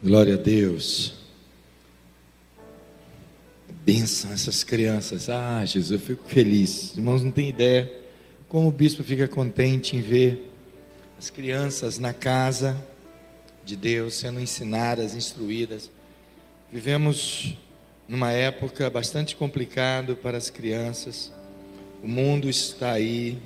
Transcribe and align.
Glória 0.00 0.34
a 0.34 0.36
Deus. 0.36 1.14
Benção 3.84 4.32
essas 4.32 4.62
crianças. 4.62 5.28
Ah, 5.28 5.64
Jesus, 5.64 5.90
eu 5.90 5.98
fico 5.98 6.22
feliz. 6.28 6.96
Irmãos, 6.96 7.24
não 7.24 7.32
tem 7.32 7.48
ideia 7.48 7.92
como 8.48 8.68
o 8.68 8.70
bispo 8.70 9.02
fica 9.02 9.26
contente 9.26 9.96
em 9.96 10.00
ver 10.00 10.52
as 11.18 11.30
crianças 11.30 11.98
na 11.98 12.12
casa 12.12 12.80
de 13.64 13.74
Deus 13.74 14.14
sendo 14.14 14.38
ensinadas, 14.38 15.16
instruídas. 15.16 15.90
Vivemos 16.72 17.56
numa 18.06 18.30
época 18.30 18.88
bastante 18.88 19.34
complicada 19.34 20.14
para 20.14 20.38
as 20.38 20.48
crianças. 20.48 21.32
O 22.04 22.06
mundo 22.06 22.48
está 22.48 22.92
aí 22.92 23.36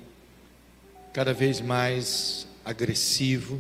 cada 1.15 1.33
vez 1.33 1.63
mais 1.63 2.47
agressivo, 2.63 3.59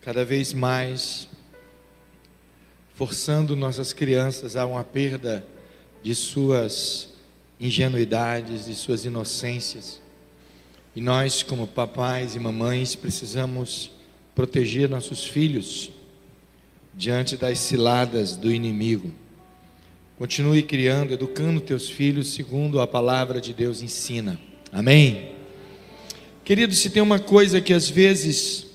cada 0.00 0.24
vez 0.24 0.52
mais 0.52 1.28
forçando 2.94 3.56
nossas 3.56 3.92
crianças 3.92 4.56
a 4.56 4.64
uma 4.66 4.84
perda 4.84 5.44
de 6.02 6.14
suas 6.14 7.08
ingenuidades, 7.58 8.66
de 8.66 8.74
suas 8.74 9.04
inocências. 9.04 10.00
E 10.94 11.00
nós, 11.00 11.42
como 11.42 11.66
papais 11.66 12.36
e 12.36 12.38
mamães, 12.38 12.94
precisamos 12.94 13.90
proteger 14.34 14.88
nossos 14.88 15.24
filhos 15.24 15.90
diante 16.94 17.36
das 17.36 17.58
ciladas 17.58 18.36
do 18.36 18.52
inimigo. 18.52 19.12
Continue 20.16 20.62
criando, 20.62 21.12
educando 21.12 21.60
teus 21.60 21.90
filhos 21.90 22.32
segundo 22.32 22.80
a 22.80 22.86
palavra 22.86 23.40
de 23.40 23.52
Deus 23.52 23.82
ensina. 23.82 24.38
Amém? 24.70 25.32
Querido, 26.44 26.72
se 26.74 26.90
tem 26.90 27.02
uma 27.02 27.18
coisa 27.18 27.60
que 27.60 27.72
às 27.72 27.88
vezes 27.88 28.66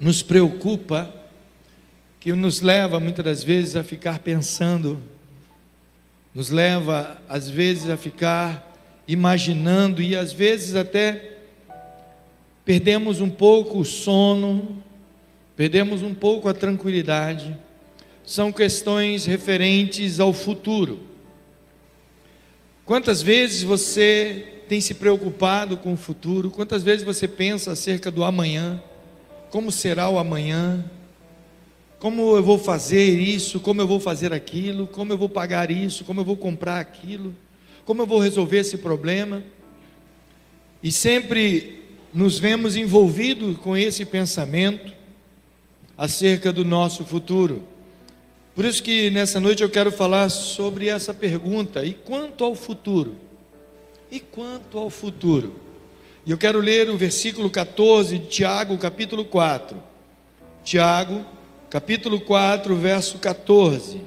nos 0.00 0.22
preocupa, 0.22 1.21
que 2.22 2.32
nos 2.34 2.60
leva 2.60 3.00
muitas 3.00 3.24
das 3.24 3.42
vezes 3.42 3.74
a 3.74 3.82
ficar 3.82 4.20
pensando, 4.20 5.02
nos 6.32 6.50
leva 6.50 7.20
às 7.28 7.50
vezes 7.50 7.90
a 7.90 7.96
ficar 7.96 8.78
imaginando 9.08 10.00
e 10.00 10.14
às 10.14 10.32
vezes 10.32 10.76
até 10.76 11.38
perdemos 12.64 13.20
um 13.20 13.28
pouco 13.28 13.80
o 13.80 13.84
sono, 13.84 14.80
perdemos 15.56 16.00
um 16.00 16.14
pouco 16.14 16.48
a 16.48 16.54
tranquilidade. 16.54 17.58
São 18.24 18.52
questões 18.52 19.26
referentes 19.26 20.20
ao 20.20 20.32
futuro. 20.32 21.00
Quantas 22.84 23.20
vezes 23.20 23.64
você 23.64 24.62
tem 24.68 24.80
se 24.80 24.94
preocupado 24.94 25.76
com 25.76 25.94
o 25.94 25.96
futuro? 25.96 26.52
Quantas 26.52 26.84
vezes 26.84 27.04
você 27.04 27.26
pensa 27.26 27.72
acerca 27.72 28.12
do 28.12 28.22
amanhã? 28.22 28.80
Como 29.50 29.72
será 29.72 30.08
o 30.08 30.20
amanhã? 30.20 30.88
Como 32.02 32.36
eu 32.36 32.42
vou 32.42 32.58
fazer 32.58 33.16
isso, 33.16 33.60
como 33.60 33.80
eu 33.80 33.86
vou 33.86 34.00
fazer 34.00 34.32
aquilo, 34.32 34.88
como 34.88 35.12
eu 35.12 35.16
vou 35.16 35.28
pagar 35.28 35.70
isso, 35.70 36.04
como 36.04 36.20
eu 36.20 36.24
vou 36.24 36.36
comprar 36.36 36.80
aquilo, 36.80 37.32
como 37.84 38.02
eu 38.02 38.06
vou 38.08 38.18
resolver 38.18 38.58
esse 38.58 38.76
problema. 38.76 39.40
E 40.82 40.90
sempre 40.90 41.80
nos 42.12 42.40
vemos 42.40 42.74
envolvidos 42.74 43.56
com 43.58 43.76
esse 43.76 44.04
pensamento 44.04 44.92
acerca 45.96 46.52
do 46.52 46.64
nosso 46.64 47.04
futuro. 47.04 47.62
Por 48.52 48.64
isso 48.64 48.82
que 48.82 49.08
nessa 49.08 49.38
noite 49.38 49.62
eu 49.62 49.70
quero 49.70 49.92
falar 49.92 50.28
sobre 50.28 50.88
essa 50.88 51.14
pergunta: 51.14 51.84
e 51.84 51.94
quanto 51.94 52.42
ao 52.42 52.56
futuro? 52.56 53.14
E 54.10 54.18
quanto 54.18 54.76
ao 54.76 54.90
futuro? 54.90 55.54
E 56.26 56.32
eu 56.32 56.36
quero 56.36 56.58
ler 56.58 56.90
o 56.90 56.96
versículo 56.96 57.48
14 57.48 58.18
de 58.18 58.26
Tiago, 58.26 58.76
capítulo 58.76 59.24
4. 59.24 59.80
Tiago, 60.64 61.24
capítulo 61.72 62.20
4, 62.20 62.76
verso 62.76 63.18
14. 63.18 64.02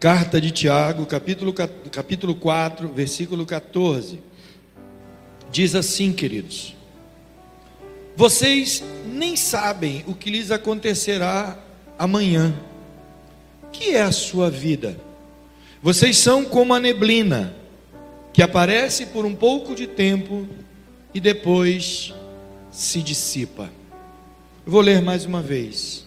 Carta 0.00 0.40
de 0.40 0.50
Tiago, 0.50 1.06
capítulo, 1.06 1.54
capítulo 1.92 2.34
4, 2.34 2.88
versículo 2.88 3.46
14. 3.46 4.20
Diz 5.52 5.76
assim, 5.76 6.12
queridos: 6.12 6.79
vocês 8.20 8.84
nem 9.06 9.34
sabem 9.34 10.04
o 10.06 10.14
que 10.14 10.28
lhes 10.28 10.50
acontecerá 10.50 11.56
amanhã. 11.98 12.54
Que 13.72 13.94
é 13.94 14.02
a 14.02 14.12
sua 14.12 14.50
vida? 14.50 14.94
Vocês 15.82 16.18
são 16.18 16.44
como 16.44 16.74
a 16.74 16.78
neblina, 16.78 17.56
que 18.30 18.42
aparece 18.42 19.06
por 19.06 19.24
um 19.24 19.34
pouco 19.34 19.74
de 19.74 19.86
tempo 19.86 20.46
e 21.14 21.18
depois 21.18 22.12
se 22.70 23.00
dissipa. 23.00 23.70
Vou 24.66 24.82
ler 24.82 25.00
mais 25.00 25.24
uma 25.24 25.40
vez. 25.40 26.04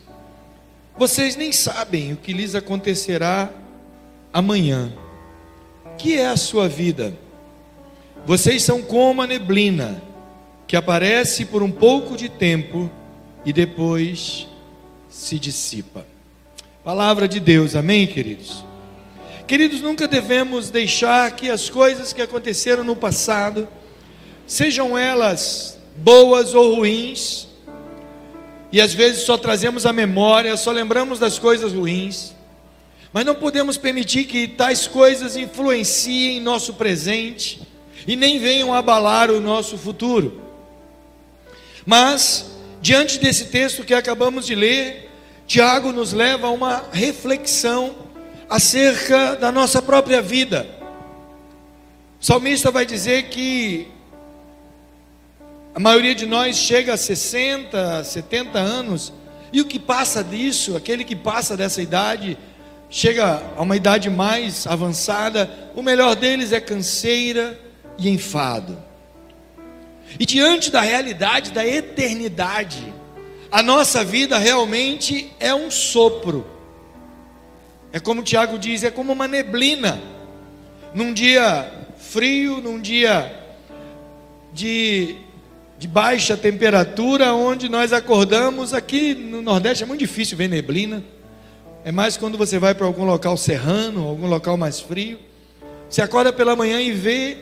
Vocês 0.95 1.35
nem 1.35 1.51
sabem 1.51 2.13
o 2.13 2.17
que 2.17 2.31
lhes 2.31 2.53
acontecerá 2.53 3.51
amanhã. 4.31 4.93
Que 5.97 6.19
é 6.19 6.27
a 6.27 6.37
sua 6.37 6.69
vida? 6.69 7.17
Vocês 8.23 8.61
são 8.61 8.83
como 8.83 9.23
a 9.23 9.25
neblina 9.25 10.12
que 10.73 10.77
aparece 10.77 11.45
por 11.45 11.61
um 11.61 11.69
pouco 11.69 12.17
de 12.17 12.27
tempo 12.27 12.89
e 13.45 13.53
depois 13.53 14.47
se 15.07 15.37
dissipa. 15.37 16.03
Palavra 16.83 17.27
de 17.27 17.39
Deus, 17.39 17.75
amém, 17.75 18.07
queridos? 18.07 18.65
Queridos, 19.45 19.81
nunca 19.81 20.07
devemos 20.07 20.71
deixar 20.71 21.29
que 21.35 21.47
as 21.47 21.69
coisas 21.69 22.11
que 22.11 22.23
aconteceram 22.23 22.83
no 22.83 22.95
passado, 22.95 23.67
sejam 24.47 24.97
elas 24.97 25.77
boas 25.95 26.55
ou 26.55 26.77
ruins, 26.77 27.49
e 28.71 28.81
às 28.81 28.95
vezes 28.95 29.25
só 29.25 29.37
trazemos 29.37 29.85
a 29.85 29.93
memória, 29.93 30.57
só 30.57 30.71
lembramos 30.71 31.19
das 31.19 31.37
coisas 31.37 31.71
ruins, 31.71 32.33
mas 33.13 33.23
não 33.23 33.35
podemos 33.35 33.77
permitir 33.77 34.23
que 34.23 34.47
tais 34.47 34.87
coisas 34.87 35.35
influenciem 35.35 36.41
nosso 36.41 36.73
presente 36.73 37.61
e 38.07 38.15
nem 38.15 38.39
venham 38.39 38.73
abalar 38.73 39.29
o 39.29 39.39
nosso 39.39 39.77
futuro. 39.77 40.41
Mas, 41.85 42.45
diante 42.81 43.19
desse 43.19 43.45
texto 43.45 43.83
que 43.83 43.93
acabamos 43.93 44.45
de 44.45 44.55
ler, 44.55 45.09
Tiago 45.45 45.91
nos 45.91 46.13
leva 46.13 46.47
a 46.47 46.51
uma 46.51 46.85
reflexão 46.91 47.95
acerca 48.49 49.35
da 49.35 49.51
nossa 49.51 49.81
própria 49.81 50.21
vida. 50.21 50.67
O 52.21 52.25
salmista 52.25 52.71
vai 52.71 52.85
dizer 52.85 53.23
que 53.23 53.87
a 55.75 55.79
maioria 55.79 56.15
de 56.15 56.25
nós 56.25 56.55
chega 56.55 56.93
a 56.93 56.97
60, 56.97 58.03
70 58.03 58.59
anos, 58.59 59.11
e 59.51 59.59
o 59.59 59.65
que 59.65 59.79
passa 59.79 60.23
disso, 60.23 60.75
aquele 60.75 61.03
que 61.03 61.15
passa 61.15 61.57
dessa 61.57 61.81
idade, 61.81 62.37
chega 62.89 63.41
a 63.57 63.61
uma 63.61 63.75
idade 63.75 64.09
mais 64.09 64.65
avançada, 64.67 65.49
o 65.75 65.81
melhor 65.81 66.15
deles 66.15 66.51
é 66.51 66.61
canseira 66.61 67.59
e 67.97 68.09
enfado. 68.09 68.77
E 70.19 70.25
diante 70.25 70.71
da 70.71 70.81
realidade 70.81 71.51
da 71.51 71.65
eternidade, 71.65 72.93
a 73.51 73.61
nossa 73.61 74.03
vida 74.03 74.37
realmente 74.37 75.31
é 75.39 75.53
um 75.53 75.69
sopro. 75.69 76.45
É 77.91 77.99
como 77.99 78.21
o 78.21 78.23
Tiago 78.23 78.57
diz, 78.57 78.83
é 78.83 78.91
como 78.91 79.13
uma 79.13 79.27
neblina. 79.27 80.01
Num 80.93 81.13
dia 81.13 81.71
frio, 81.97 82.61
num 82.61 82.79
dia 82.79 83.31
de, 84.51 85.15
de 85.77 85.87
baixa 85.87 86.35
temperatura, 86.37 87.33
onde 87.33 87.69
nós 87.69 87.93
acordamos, 87.93 88.73
aqui 88.73 89.13
no 89.13 89.41
Nordeste 89.41 89.83
é 89.83 89.85
muito 89.85 89.99
difícil 89.99 90.37
ver 90.37 90.47
neblina. 90.47 91.03
É 91.85 91.91
mais 91.91 92.15
quando 92.17 92.37
você 92.37 92.57
vai 92.57 92.73
para 92.73 92.85
algum 92.85 93.03
local 93.03 93.35
serrano, 93.35 94.07
algum 94.07 94.27
local 94.27 94.55
mais 94.57 94.79
frio. 94.79 95.19
Você 95.89 96.01
acorda 96.01 96.31
pela 96.31 96.55
manhã 96.55 96.81
e 96.81 96.91
vê 96.91 97.37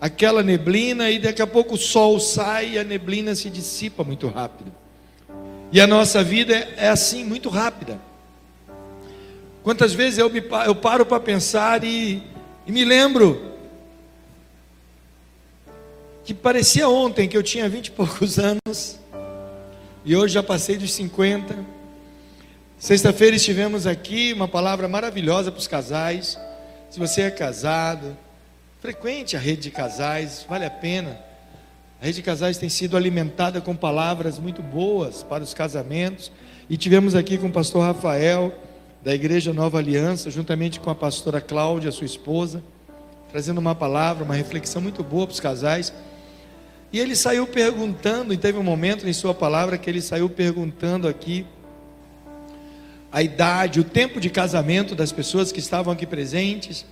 aquela 0.00 0.42
neblina 0.42 1.10
e 1.10 1.18
daqui 1.18 1.42
a 1.42 1.46
pouco 1.46 1.74
o 1.74 1.78
sol 1.78 2.20
sai 2.20 2.72
e 2.72 2.78
a 2.78 2.84
neblina 2.84 3.34
se 3.34 3.48
dissipa 3.50 4.04
muito 4.04 4.28
rápido. 4.28 4.72
E 5.72 5.80
a 5.80 5.86
nossa 5.86 6.22
vida 6.22 6.54
é 6.76 6.88
assim, 6.88 7.24
muito 7.24 7.48
rápida. 7.48 8.00
Quantas 9.62 9.92
vezes 9.92 10.18
eu, 10.18 10.30
me, 10.30 10.42
eu 10.64 10.74
paro 10.74 11.04
para 11.04 11.18
pensar 11.18 11.82
e, 11.82 12.22
e 12.66 12.72
me 12.72 12.84
lembro 12.84 13.52
que 16.24 16.32
parecia 16.32 16.88
ontem 16.88 17.28
que 17.28 17.36
eu 17.36 17.42
tinha 17.42 17.68
vinte 17.68 17.88
e 17.88 17.90
poucos 17.90 18.38
anos 18.40 18.98
e 20.04 20.14
hoje 20.14 20.34
já 20.34 20.42
passei 20.42 20.76
dos 20.76 20.92
50. 20.92 21.56
Sexta-feira 22.78 23.34
estivemos 23.34 23.88
aqui, 23.88 24.32
uma 24.32 24.46
palavra 24.46 24.86
maravilhosa 24.86 25.50
para 25.50 25.58
os 25.58 25.66
casais. 25.66 26.38
Se 26.88 26.98
você 27.00 27.22
é 27.22 27.30
casado, 27.30 28.16
Frequente 28.78 29.36
a 29.36 29.40
rede 29.40 29.62
de 29.62 29.70
casais, 29.70 30.44
vale 30.46 30.66
a 30.66 30.70
pena. 30.70 31.18
A 32.00 32.04
rede 32.04 32.16
de 32.16 32.22
casais 32.22 32.58
tem 32.58 32.68
sido 32.68 32.94
alimentada 32.94 33.58
com 33.58 33.74
palavras 33.74 34.38
muito 34.38 34.62
boas 34.62 35.22
para 35.22 35.42
os 35.42 35.54
casamentos. 35.54 36.30
E 36.68 36.76
tivemos 36.76 37.14
aqui 37.14 37.38
com 37.38 37.46
o 37.46 37.52
pastor 37.52 37.82
Rafael, 37.82 38.52
da 39.02 39.14
Igreja 39.14 39.52
Nova 39.52 39.78
Aliança, 39.78 40.30
juntamente 40.30 40.78
com 40.78 40.90
a 40.90 40.94
pastora 40.94 41.40
Cláudia, 41.40 41.90
sua 41.90 42.04
esposa, 42.04 42.62
trazendo 43.30 43.58
uma 43.58 43.74
palavra, 43.74 44.24
uma 44.24 44.34
reflexão 44.34 44.82
muito 44.82 45.02
boa 45.02 45.26
para 45.26 45.32
os 45.32 45.40
casais. 45.40 45.90
E 46.92 47.00
ele 47.00 47.16
saiu 47.16 47.46
perguntando, 47.46 48.34
e 48.34 48.36
teve 48.36 48.58
um 48.58 48.62
momento 48.62 49.08
em 49.08 49.12
sua 49.14 49.32
palavra 49.32 49.78
que 49.78 49.88
ele 49.88 50.02
saiu 50.02 50.28
perguntando 50.28 51.08
aqui 51.08 51.46
a 53.10 53.22
idade, 53.22 53.80
o 53.80 53.84
tempo 53.84 54.20
de 54.20 54.28
casamento 54.28 54.94
das 54.94 55.12
pessoas 55.12 55.50
que 55.50 55.60
estavam 55.60 55.94
aqui 55.94 56.04
presentes. 56.04 56.84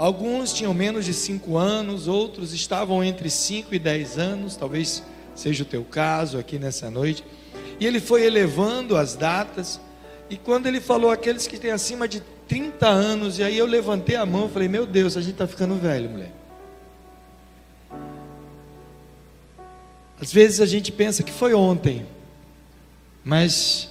Alguns 0.00 0.54
tinham 0.54 0.72
menos 0.72 1.04
de 1.04 1.12
5 1.12 1.58
anos, 1.58 2.08
outros 2.08 2.54
estavam 2.54 3.04
entre 3.04 3.28
5 3.28 3.74
e 3.74 3.78
10 3.78 4.16
anos, 4.16 4.56
talvez 4.56 5.02
seja 5.34 5.62
o 5.62 5.66
teu 5.66 5.84
caso 5.84 6.38
aqui 6.38 6.58
nessa 6.58 6.90
noite. 6.90 7.22
E 7.78 7.86
ele 7.86 8.00
foi 8.00 8.24
elevando 8.24 8.96
as 8.96 9.14
datas, 9.14 9.78
e 10.30 10.38
quando 10.38 10.66
ele 10.66 10.80
falou 10.80 11.10
aqueles 11.10 11.46
que 11.46 11.58
têm 11.58 11.70
acima 11.70 12.08
de 12.08 12.22
30 12.48 12.88
anos, 12.88 13.38
e 13.38 13.42
aí 13.42 13.58
eu 13.58 13.66
levantei 13.66 14.16
a 14.16 14.24
mão 14.24 14.46
e 14.46 14.48
falei: 14.48 14.68
Meu 14.68 14.86
Deus, 14.86 15.18
a 15.18 15.20
gente 15.20 15.32
está 15.32 15.46
ficando 15.46 15.74
velho, 15.74 16.08
mulher. 16.08 16.32
Às 20.18 20.32
vezes 20.32 20.62
a 20.62 20.66
gente 20.66 20.90
pensa 20.90 21.22
que 21.22 21.30
foi 21.30 21.52
ontem, 21.52 22.06
mas 23.22 23.90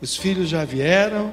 os 0.00 0.16
filhos 0.16 0.48
já 0.48 0.64
vieram, 0.64 1.32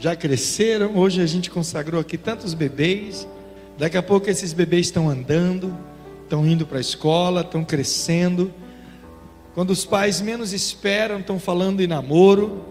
já 0.00 0.16
cresceram. 0.16 0.96
Hoje 0.96 1.20
a 1.20 1.26
gente 1.26 1.50
consagrou 1.50 2.00
aqui 2.00 2.16
tantos 2.16 2.54
bebês. 2.54 3.28
Daqui 3.76 3.98
a 3.98 4.02
pouco 4.02 4.30
esses 4.30 4.54
bebês 4.54 4.86
estão 4.86 5.10
andando, 5.10 5.76
estão 6.22 6.46
indo 6.46 6.66
para 6.66 6.78
a 6.78 6.80
escola, 6.80 7.42
estão 7.42 7.62
crescendo. 7.62 8.52
Quando 9.54 9.70
os 9.70 9.84
pais 9.84 10.22
menos 10.22 10.54
esperam, 10.54 11.20
estão 11.20 11.38
falando 11.38 11.82
em 11.82 11.86
namoro, 11.86 12.64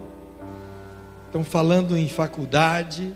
estão 1.27 1.43
falando 1.43 1.95
em 1.95 2.09
faculdade, 2.09 3.13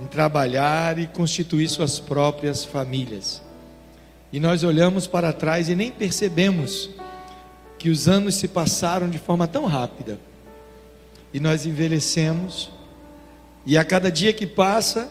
em 0.00 0.06
trabalhar 0.06 0.98
e 0.98 1.06
constituir 1.06 1.68
suas 1.68 2.00
próprias 2.00 2.64
famílias. 2.64 3.40
E 4.32 4.40
nós 4.40 4.64
olhamos 4.64 5.06
para 5.06 5.32
trás 5.32 5.68
e 5.68 5.76
nem 5.76 5.92
percebemos 5.92 6.90
que 7.78 7.88
os 7.88 8.08
anos 8.08 8.34
se 8.34 8.48
passaram 8.48 9.08
de 9.08 9.18
forma 9.18 9.46
tão 9.46 9.64
rápida. 9.66 10.18
E 11.32 11.38
nós 11.38 11.66
envelhecemos 11.66 12.73
e 13.66 13.78
a 13.78 13.84
cada 13.84 14.10
dia 14.10 14.32
que 14.32 14.46
passa, 14.46 15.10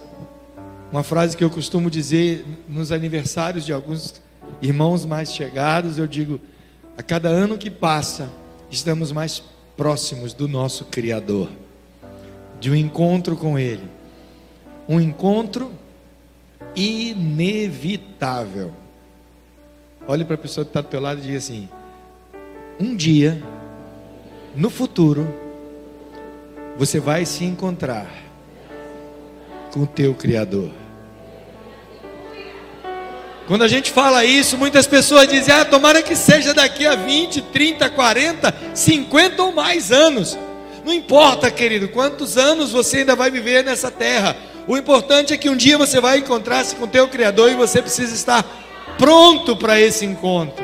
uma 0.91 1.01
frase 1.01 1.35
que 1.35 1.43
eu 1.43 1.49
costumo 1.49 1.89
dizer 1.89 2.45
nos 2.69 2.91
aniversários 2.91 3.65
de 3.65 3.73
alguns 3.73 4.21
irmãos 4.61 5.05
mais 5.05 5.33
chegados, 5.33 5.97
eu 5.97 6.05
digo: 6.05 6.39
a 6.95 7.01
cada 7.01 7.29
ano 7.29 7.57
que 7.57 7.71
passa, 7.71 8.29
estamos 8.69 9.11
mais 9.11 9.43
próximos 9.75 10.35
do 10.35 10.47
nosso 10.47 10.85
Criador, 10.85 11.49
de 12.59 12.69
um 12.69 12.75
encontro 12.75 13.35
com 13.35 13.57
Ele, 13.57 13.89
um 14.87 15.01
encontro 15.01 15.71
inevitável. 16.75 18.71
Olhe 20.07 20.23
para 20.23 20.35
a 20.35 20.37
pessoa 20.37 20.63
que 20.63 20.69
está 20.69 20.81
do 20.81 20.89
teu 20.89 21.01
lado 21.01 21.19
e 21.21 21.23
diga 21.23 21.39
assim: 21.39 21.67
um 22.79 22.95
dia, 22.95 23.41
no 24.55 24.69
futuro, 24.69 25.27
você 26.77 26.99
vai 26.99 27.25
se 27.25 27.43
encontrar 27.45 28.22
com 29.73 29.81
o 29.81 29.87
teu 29.87 30.13
Criador. 30.13 30.69
Quando 33.47 33.63
a 33.63 33.67
gente 33.67 33.91
fala 33.91 34.23
isso, 34.23 34.55
muitas 34.55 34.85
pessoas 34.85 35.27
dizem: 35.27 35.53
ah, 35.53 35.65
tomara 35.65 36.03
que 36.03 36.15
seja 36.15 36.53
daqui 36.53 36.85
a 36.85 36.95
20, 36.95 37.41
30, 37.41 37.89
40, 37.89 38.55
50 38.73 39.43
ou 39.43 39.51
mais 39.51 39.91
anos. 39.91 40.37
Não 40.85 40.93
importa, 40.93 41.49
querido, 41.49 41.89
quantos 41.89 42.37
anos 42.37 42.71
você 42.71 42.97
ainda 42.97 43.15
vai 43.15 43.31
viver 43.31 43.63
nessa 43.63 43.89
terra. 43.89 44.37
O 44.67 44.77
importante 44.77 45.33
é 45.33 45.37
que 45.37 45.49
um 45.49 45.57
dia 45.57 45.77
você 45.77 45.99
vai 45.99 46.19
encontrar-se 46.19 46.75
com 46.75 46.85
o 46.85 46.87
teu 46.87 47.07
Criador 47.07 47.51
e 47.51 47.55
você 47.55 47.81
precisa 47.81 48.13
estar 48.13 48.45
pronto 48.97 49.57
para 49.57 49.79
esse 49.79 50.05
encontro. 50.05 50.63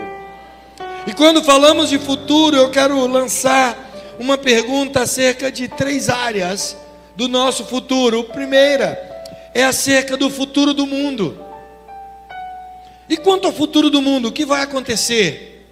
E 1.08 1.14
quando 1.14 1.44
falamos 1.44 1.90
de 1.90 1.98
futuro, 1.98 2.56
eu 2.56 2.70
quero 2.70 3.06
lançar 3.08 3.76
uma 4.20 4.38
pergunta 4.38 5.02
acerca 5.02 5.52
de 5.52 5.68
três 5.68 6.10
áreas 6.10 6.78
do 7.20 7.28
nosso 7.28 7.66
futuro. 7.66 8.24
Primeira 8.24 8.98
é 9.54 9.66
acerca 9.66 10.16
do 10.16 10.30
futuro 10.30 10.74
do 10.74 10.88
mundo. 10.88 11.38
E 13.10 13.18
quanto 13.18 13.46
ao 13.46 13.52
futuro 13.52 13.90
do 13.90 14.02
mundo, 14.02 14.30
o 14.30 14.32
que 14.32 14.46
vai 14.46 14.62
acontecer? 14.62 15.68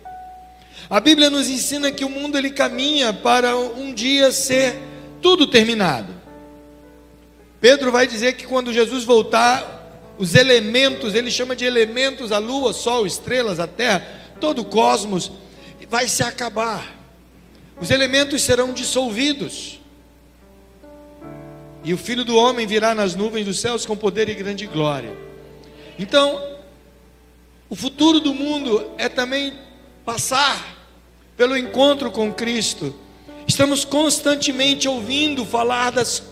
A 0.89 0.99
Bíblia 0.99 1.29
nos 1.29 1.49
ensina 1.49 1.89
que 1.89 2.03
o 2.03 2.09
mundo 2.09 2.37
ele 2.37 2.49
caminha 2.49 3.13
para 3.13 3.55
um 3.55 3.93
dia 3.93 4.29
ser 4.29 4.77
tudo 5.21 5.47
terminado. 5.47 6.13
Pedro 7.61 7.93
vai 7.93 8.05
dizer 8.05 8.33
que 8.33 8.45
quando 8.45 8.73
Jesus 8.73 9.05
voltar, 9.05 10.15
os 10.17 10.35
elementos, 10.35 11.15
ele 11.15 11.31
chama 11.31 11.55
de 11.55 11.63
elementos 11.63 12.33
a 12.33 12.39
lua, 12.39 12.73
sol, 12.73 13.07
estrelas, 13.07 13.57
a 13.57 13.67
terra, 13.67 14.05
todo 14.41 14.63
o 14.63 14.65
cosmos 14.65 15.31
vai 15.89 16.09
se 16.09 16.23
acabar. 16.23 16.93
Os 17.79 17.89
elementos 17.89 18.41
serão 18.41 18.73
dissolvidos. 18.73 19.76
E 21.83 21.93
o 21.93 21.97
filho 21.97 22.25
do 22.25 22.35
homem 22.35 22.67
virá 22.67 22.93
nas 22.93 23.15
nuvens 23.15 23.45
dos 23.45 23.59
céus 23.59 23.85
com 23.85 23.95
poder 23.95 24.29
e 24.29 24.33
grande 24.33 24.65
glória. 24.65 25.15
Então, 25.97 26.57
o 27.69 27.75
futuro 27.75 28.19
do 28.19 28.33
mundo 28.33 28.91
é 28.97 29.09
também 29.09 29.53
passar 30.05 30.77
pelo 31.35 31.57
encontro 31.57 32.11
com 32.11 32.33
Cristo. 32.33 32.95
Estamos 33.47 33.85
constantemente 33.85 34.87
ouvindo 34.87 35.45
falar 35.45 35.91
das 35.91 36.23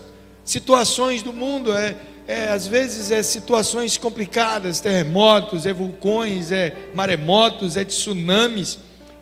situações 0.44 1.22
do 1.22 1.32
mundo, 1.32 1.72
é, 1.72 1.96
é, 2.26 2.48
às 2.48 2.66
vezes 2.66 3.10
é 3.10 3.22
situações 3.22 3.96
complicadas, 3.96 4.80
terremotos, 4.80 5.66
é 5.66 5.72
vulcões, 5.72 6.50
é 6.52 6.74
maremotos, 6.94 7.76
é 7.76 7.84
tsunamis, 7.84 8.78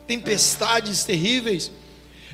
tempestades 0.07 1.05
terríveis, 1.05 1.71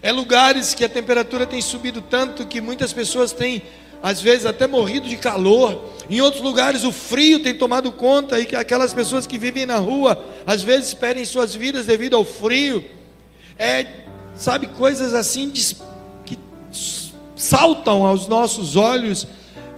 é 0.03 0.11
lugares 0.11 0.73
que 0.75 0.85
a 0.85 0.89
temperatura 0.89 1.47
tem 1.47 1.61
subido 1.61 2.01
tanto 2.01 2.47
que 2.47 2.61
muitas 2.61 2.93
pessoas 2.93 3.33
têm 3.33 3.63
às 4.03 4.21
vezes 4.21 4.47
até 4.47 4.67
morrido 4.67 5.07
de 5.07 5.17
calor. 5.17 5.93
Em 6.09 6.23
outros 6.23 6.43
lugares 6.43 6.85
o 6.85 6.93
frio 6.93 7.41
tem 7.41 7.55
tomado 7.55 7.93
conta 7.93 8.41
e 8.41 8.47
que 8.47 8.57
aquelas 8.57 8.95
pessoas 8.95 9.27
que 9.27 9.37
vivem 9.37 9.67
na 9.67 9.77
rua 9.77 10.25
às 10.47 10.63
vezes 10.63 10.95
perdem 10.95 11.25
suas 11.25 11.55
vidas 11.55 11.85
devido 11.85 12.17
ao 12.17 12.25
frio. 12.25 12.83
É, 13.59 13.87
sabe, 14.35 14.69
coisas 14.69 15.13
assim 15.13 15.51
que 15.51 15.69
saltam 17.37 18.07
aos 18.07 18.27
nossos 18.27 18.77
olhos 18.77 19.27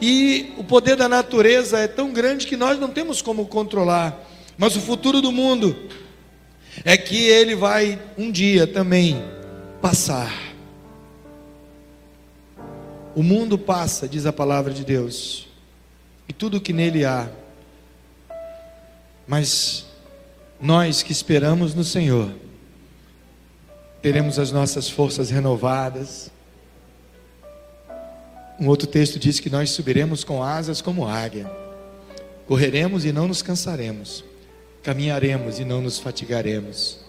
e 0.01 0.53
o 0.57 0.63
poder 0.63 0.95
da 0.97 1.09
natureza 1.09 1.79
é 1.79 1.89
tão 1.89 2.13
grande 2.13 2.47
que 2.47 2.57
nós 2.57 2.79
não 2.79 2.89
temos 2.89 3.21
como 3.21 3.47
controlar. 3.47 4.17
Mas 4.57 4.77
o 4.77 4.81
futuro 4.81 5.21
do 5.21 5.33
mundo 5.33 5.77
é 6.85 6.97
que 6.97 7.27
ele 7.27 7.57
vai 7.57 7.99
um 8.17 8.31
dia 8.31 8.69
também 8.69 9.21
passar. 9.83 10.33
O 13.17 13.23
mundo 13.23 13.59
passa, 13.59 14.09
diz 14.09 14.25
a 14.25 14.33
palavra 14.33 14.73
de 14.73 14.85
Deus, 14.85 15.49
e 16.29 16.33
tudo 16.33 16.61
que 16.61 16.73
nele 16.73 17.05
há, 17.05 17.29
mas 19.27 19.85
nós 20.61 21.03
que 21.03 21.11
esperamos 21.11 21.75
no 21.75 21.83
Senhor, 21.83 22.33
teremos 24.01 24.39
as 24.39 24.53
nossas 24.53 24.89
forças 24.89 25.31
renovadas. 25.31 26.31
Um 28.59 28.69
outro 28.69 28.87
texto 28.87 29.19
diz 29.19 29.41
que 29.41 29.51
nós 29.51 29.71
subiremos 29.71 30.23
com 30.23 30.43
asas 30.43 30.81
como 30.81 31.07
águia, 31.07 31.51
correremos 32.47 33.05
e 33.05 33.13
não 33.13 33.27
nos 33.27 33.43
cansaremos, 33.43 34.25
caminharemos 34.83 35.59
e 35.59 35.65
não 35.65 35.83
nos 35.83 35.99
fatigaremos. 35.99 37.02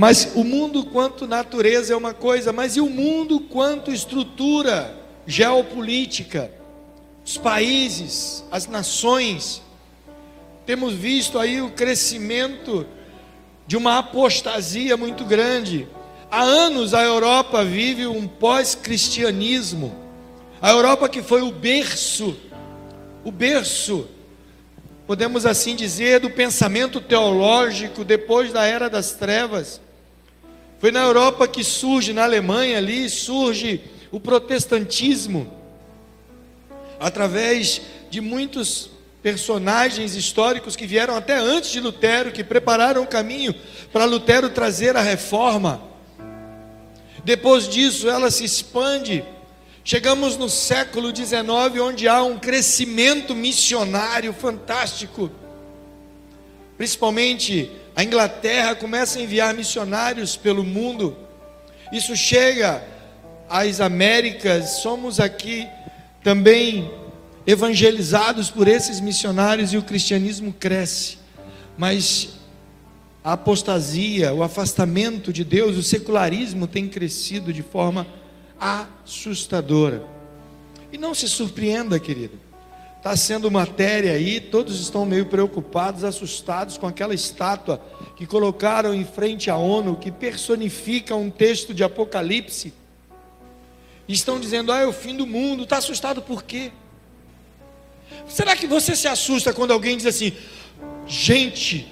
Mas 0.00 0.30
o 0.36 0.44
mundo 0.44 0.84
quanto 0.84 1.26
natureza 1.26 1.92
é 1.92 1.96
uma 1.96 2.14
coisa, 2.14 2.52
mas 2.52 2.76
e 2.76 2.80
o 2.80 2.88
mundo 2.88 3.40
quanto 3.40 3.90
estrutura 3.90 4.96
geopolítica? 5.26 6.52
Os 7.26 7.36
países, 7.36 8.44
as 8.48 8.68
nações. 8.68 9.60
Temos 10.64 10.94
visto 10.94 11.36
aí 11.36 11.60
o 11.60 11.70
crescimento 11.70 12.86
de 13.66 13.76
uma 13.76 13.98
apostasia 13.98 14.96
muito 14.96 15.24
grande. 15.24 15.88
Há 16.30 16.42
anos 16.42 16.94
a 16.94 17.02
Europa 17.02 17.64
vive 17.64 18.06
um 18.06 18.28
pós-cristianismo. 18.28 19.92
A 20.62 20.70
Europa 20.70 21.08
que 21.08 21.24
foi 21.24 21.42
o 21.42 21.50
berço, 21.50 22.36
o 23.24 23.32
berço, 23.32 24.06
podemos 25.08 25.44
assim 25.44 25.74
dizer, 25.74 26.20
do 26.20 26.30
pensamento 26.30 27.00
teológico 27.00 28.04
depois 28.04 28.52
da 28.52 28.64
era 28.64 28.88
das 28.88 29.14
trevas. 29.14 29.87
Foi 30.78 30.92
na 30.92 31.00
Europa 31.00 31.48
que 31.48 31.64
surge, 31.64 32.12
na 32.12 32.22
Alemanha 32.22 32.78
ali, 32.78 33.08
surge 33.08 33.80
o 34.12 34.20
protestantismo, 34.20 35.52
através 37.00 37.82
de 38.10 38.20
muitos 38.20 38.90
personagens 39.22 40.14
históricos 40.14 40.76
que 40.76 40.86
vieram 40.86 41.16
até 41.16 41.36
antes 41.36 41.70
de 41.70 41.80
Lutero, 41.80 42.30
que 42.30 42.44
prepararam 42.44 43.02
o 43.02 43.06
caminho 43.06 43.54
para 43.92 44.04
Lutero 44.04 44.50
trazer 44.50 44.96
a 44.96 45.02
reforma. 45.02 45.82
Depois 47.24 47.68
disso, 47.68 48.08
ela 48.08 48.30
se 48.30 48.44
expande. 48.44 49.24
Chegamos 49.84 50.36
no 50.36 50.48
século 50.48 51.14
XIX, 51.14 51.80
onde 51.82 52.06
há 52.06 52.22
um 52.22 52.38
crescimento 52.38 53.34
missionário 53.34 54.32
fantástico. 54.32 55.30
Principalmente 56.78 57.70
a 57.96 58.04
Inglaterra 58.04 58.76
começa 58.76 59.18
a 59.18 59.22
enviar 59.22 59.52
missionários 59.52 60.36
pelo 60.36 60.62
mundo. 60.62 61.16
Isso 61.92 62.14
chega 62.14 62.82
às 63.50 63.80
Américas. 63.80 64.80
Somos 64.80 65.18
aqui 65.18 65.66
também 66.22 66.88
evangelizados 67.44 68.50
por 68.50 68.68
esses 68.68 69.00
missionários 69.00 69.72
e 69.72 69.76
o 69.76 69.82
cristianismo 69.82 70.52
cresce. 70.52 71.18
Mas 71.76 72.28
a 73.24 73.32
apostasia, 73.32 74.32
o 74.32 74.44
afastamento 74.44 75.32
de 75.32 75.42
Deus, 75.42 75.76
o 75.76 75.82
secularismo 75.82 76.68
tem 76.68 76.88
crescido 76.88 77.52
de 77.52 77.62
forma 77.62 78.06
assustadora. 78.60 80.04
E 80.92 80.96
não 80.96 81.12
se 81.12 81.28
surpreenda, 81.28 81.98
querido. 81.98 82.47
Está 83.08 83.16
sendo 83.16 83.50
matéria 83.50 84.12
aí, 84.12 84.38
todos 84.38 84.78
estão 84.82 85.06
meio 85.06 85.24
preocupados, 85.24 86.04
assustados 86.04 86.76
com 86.76 86.86
aquela 86.86 87.14
estátua 87.14 87.80
que 88.14 88.26
colocaram 88.26 88.92
em 88.92 89.02
frente 89.02 89.50
à 89.50 89.56
ONU, 89.56 89.96
que 89.96 90.12
personifica 90.12 91.16
um 91.16 91.30
texto 91.30 91.72
de 91.72 91.82
Apocalipse. 91.82 92.70
Estão 94.06 94.38
dizendo, 94.38 94.70
ah, 94.70 94.80
é 94.80 94.86
o 94.86 94.92
fim 94.92 95.16
do 95.16 95.26
mundo. 95.26 95.62
Está 95.62 95.78
assustado 95.78 96.20
por 96.20 96.42
quê? 96.42 96.70
Será 98.28 98.54
que 98.54 98.66
você 98.66 98.94
se 98.94 99.08
assusta 99.08 99.54
quando 99.54 99.70
alguém 99.70 99.96
diz 99.96 100.04
assim: 100.04 100.34
gente, 101.06 101.90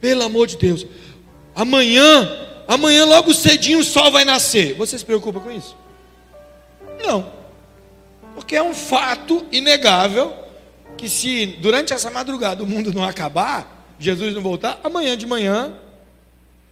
pelo 0.00 0.22
amor 0.22 0.46
de 0.46 0.56
Deus, 0.56 0.86
amanhã, 1.56 2.30
amanhã 2.68 3.04
logo 3.04 3.34
cedinho 3.34 3.80
o 3.80 3.84
sol 3.84 4.12
vai 4.12 4.24
nascer? 4.24 4.74
Você 4.74 4.96
se 4.96 5.04
preocupa 5.04 5.40
com 5.40 5.50
isso? 5.50 5.76
Não, 7.04 7.32
porque 8.34 8.56
é 8.56 8.62
um 8.62 8.74
fato 8.74 9.46
inegável 9.52 10.34
que 10.96 11.08
se 11.08 11.46
durante 11.60 11.92
essa 11.92 12.10
madrugada 12.10 12.62
o 12.62 12.66
mundo 12.66 12.92
não 12.92 13.04
acabar, 13.04 13.94
Jesus 13.98 14.34
não 14.34 14.42
voltar, 14.42 14.80
amanhã 14.82 15.16
de 15.16 15.26
manhã 15.26 15.74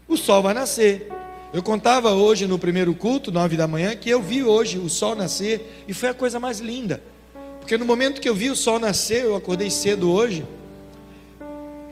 o 0.09 0.16
sol 0.16 0.42
vai 0.42 0.54
nascer. 0.54 1.09
Eu 1.52 1.62
contava 1.62 2.12
hoje 2.12 2.47
no 2.47 2.59
primeiro 2.59 2.95
culto, 2.95 3.31
nove 3.31 3.57
da 3.57 3.69
manhã, 3.69 3.95
que 3.95 4.09
eu 4.09 4.23
vi 4.23 4.42
hoje 4.42 4.78
o 4.78 4.88
sol 4.88 5.14
nascer 5.14 5.85
e 5.87 5.95
foi 5.95 6.09
a 6.09 6.14
coisa 6.14 6.40
mais 6.40 6.61
linda. 6.61 7.02
Porque 7.61 7.76
no 7.76 7.85
momento 7.85 8.21
que 8.21 8.28
eu 8.28 8.35
vi 8.35 8.50
o 8.50 8.57
sol 8.57 8.78
nascer, 8.78 9.25
eu 9.25 9.37
acordei 9.37 9.71
cedo 9.71 10.11
hoje, 10.11 10.45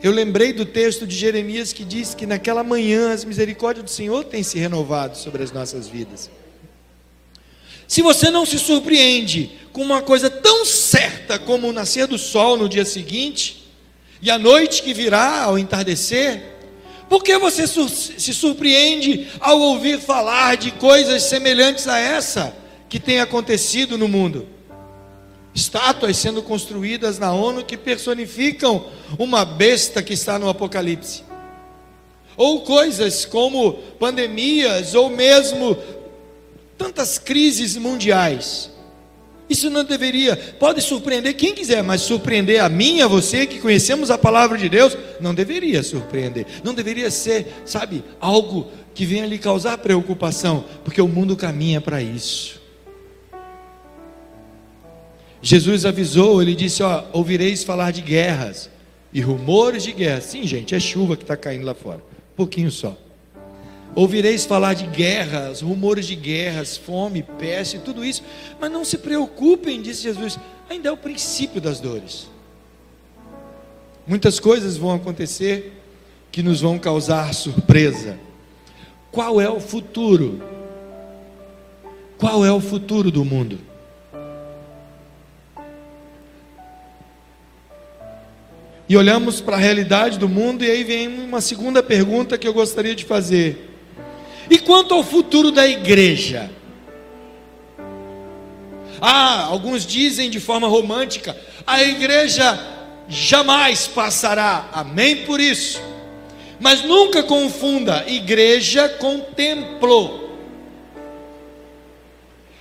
eu 0.03 0.11
lembrei 0.13 0.55
do 0.55 0.65
texto 0.65 1.07
de 1.07 1.15
Jeremias 1.15 1.75
que 1.75 1.85
diz 1.85 2.15
que 2.15 2.25
naquela 2.25 2.65
manhã 2.65 3.13
as 3.13 3.23
misericórdias 3.23 3.85
do 3.85 3.91
Senhor 3.91 4.25
têm 4.25 4.43
se 4.43 4.59
renovado 4.59 5.17
sobre 5.17 5.43
as 5.43 5.53
nossas 5.53 5.87
vidas. 5.87 6.31
Se 7.91 8.03
você 8.03 8.31
não 8.31 8.47
se 8.47 8.57
surpreende 8.57 9.51
com 9.73 9.83
uma 9.83 10.01
coisa 10.01 10.31
tão 10.31 10.65
certa 10.65 11.41
como 11.41 11.67
o 11.67 11.73
nascer 11.73 12.07
do 12.07 12.17
sol 12.17 12.57
no 12.57 12.69
dia 12.69 12.85
seguinte, 12.85 13.69
e 14.23 14.31
a 14.31 14.39
noite 14.39 14.85
que 14.85 14.95
virá 14.95 15.43
ao 15.43 15.59
entardecer, 15.59 16.41
por 17.09 17.25
que 17.25 17.37
você 17.37 17.67
se 17.67 18.33
surpreende 18.33 19.27
ao 19.41 19.59
ouvir 19.59 19.99
falar 19.99 20.57
de 20.57 20.71
coisas 20.71 21.25
semelhantes 21.25 21.89
a 21.89 21.99
essa 21.99 22.55
que 22.89 23.01
tem 23.01 23.19
acontecido 23.19 23.99
no 23.99 24.07
mundo? 24.07 24.47
estátuas 25.53 26.17
sendo 26.17 26.45
construídas 26.45 27.19
na 27.19 27.33
ONU 27.33 27.65
que 27.65 27.77
personificam 27.77 28.87
uma 29.19 29.45
besta 29.45 30.01
que 30.01 30.13
está 30.13 30.39
no 30.39 30.49
Apocalipse. 30.49 31.25
Ou 32.37 32.61
coisas 32.61 33.25
como 33.25 33.73
pandemias, 33.99 34.95
ou 34.95 35.11
mesmo 35.11 35.77
tantas 36.81 37.19
crises 37.19 37.77
mundiais. 37.77 38.71
Isso 39.51 39.69
não 39.69 39.85
deveria, 39.85 40.35
pode 40.59 40.81
surpreender 40.81 41.35
quem 41.35 41.55
quiser, 41.55 41.83
mas 41.83 42.01
surpreender 42.01 42.63
a 42.63 42.71
mim 42.71 43.03
a 43.03 43.07
você 43.07 43.47
que 43.47 43.59
conhecemos 43.59 44.11
a 44.11 44.17
palavra 44.17 44.57
de 44.57 44.67
Deus, 44.67 44.97
não 45.21 45.35
deveria 45.35 45.83
surpreender. 45.83 46.47
Não 46.65 46.73
deveria 46.73 47.11
ser, 47.11 47.53
sabe, 47.67 48.03
algo 48.19 48.69
que 48.95 49.05
venha 49.05 49.27
lhe 49.27 49.37
causar 49.37 49.77
preocupação, 49.77 50.65
porque 50.83 51.03
o 51.03 51.09
mundo 51.09 51.37
caminha 51.37 51.83
para 51.83 52.01
isso. 52.01 52.59
Jesus 55.43 55.85
avisou, 55.85 56.41
ele 56.41 56.55
disse: 56.55 56.83
ó, 56.83 57.05
ouvireis 57.13 57.63
falar 57.63 57.91
de 57.91 58.01
guerras 58.01 58.71
e 59.13 59.21
rumores 59.21 59.83
de 59.83 59.93
guerra. 59.93 60.23
Sim, 60.23 60.47
gente, 60.47 60.75
é 60.75 60.81
chuva 60.81 61.15
que 61.15 61.25
está 61.25 61.37
caindo 61.37 61.67
lá 61.67 61.75
fora, 61.75 61.99
um 61.99 62.37
pouquinho 62.37 62.71
só. 62.71 62.97
Ouvireis 63.95 64.45
falar 64.45 64.75
de 64.75 64.87
guerras, 64.87 65.61
rumores 65.61 66.07
de 66.07 66.15
guerras, 66.15 66.77
fome, 66.77 67.23
peste, 67.23 67.79
tudo 67.79 68.05
isso, 68.05 68.23
mas 68.61 68.71
não 68.71 68.85
se 68.85 68.99
preocupem, 68.99 69.83
disse 69.83 70.03
Jesus, 70.03 70.39
ainda 70.69 70.89
é 70.89 70.93
o 70.93 70.97
princípio 70.97 71.61
das 71.61 71.81
dores. 71.81 72.29
Muitas 74.07 74.39
coisas 74.39 74.77
vão 74.77 74.95
acontecer 74.95 75.73
que 76.31 76.43
nos 76.43 76.61
vão 76.61 76.79
causar 76.79 77.35
surpresa. 77.35 78.19
Qual 79.11 79.41
é 79.41 79.51
o 79.51 79.61
futuro? 79.61 80.41
Qual 82.17 82.45
é 82.45 82.53
o 82.53 82.61
futuro 82.61 83.11
do 83.11 83.25
mundo? 83.25 83.71
e 88.91 88.97
olhamos 88.97 89.41
para 89.41 89.55
a 89.55 89.59
realidade 89.61 90.19
do 90.19 90.29
mundo, 90.29 90.65
e 90.65 90.69
aí 90.69 90.83
vem 90.83 91.07
uma 91.07 91.41
segunda 91.41 91.81
pergunta 91.81 92.37
que 92.37 92.49
eu 92.49 92.53
gostaria 92.53 92.93
de 92.93 93.05
fazer. 93.05 93.70
E 94.51 94.59
quanto 94.59 94.93
ao 94.93 95.05
futuro 95.05 95.53
da 95.53 95.67
igreja? 95.67 96.51
Ah, 99.01 99.45
alguns 99.45 99.87
dizem 99.87 100.29
de 100.29 100.41
forma 100.41 100.67
romântica: 100.67 101.37
a 101.65 101.83
igreja 101.83 102.59
jamais 103.09 103.87
passará, 103.87 104.69
amém 104.73 105.25
por 105.25 105.41
isso. 105.41 105.81
Mas 106.59 106.83
nunca 106.83 107.23
confunda 107.23 108.05
igreja 108.07 108.89
com 108.89 109.21
templo, 109.21 110.31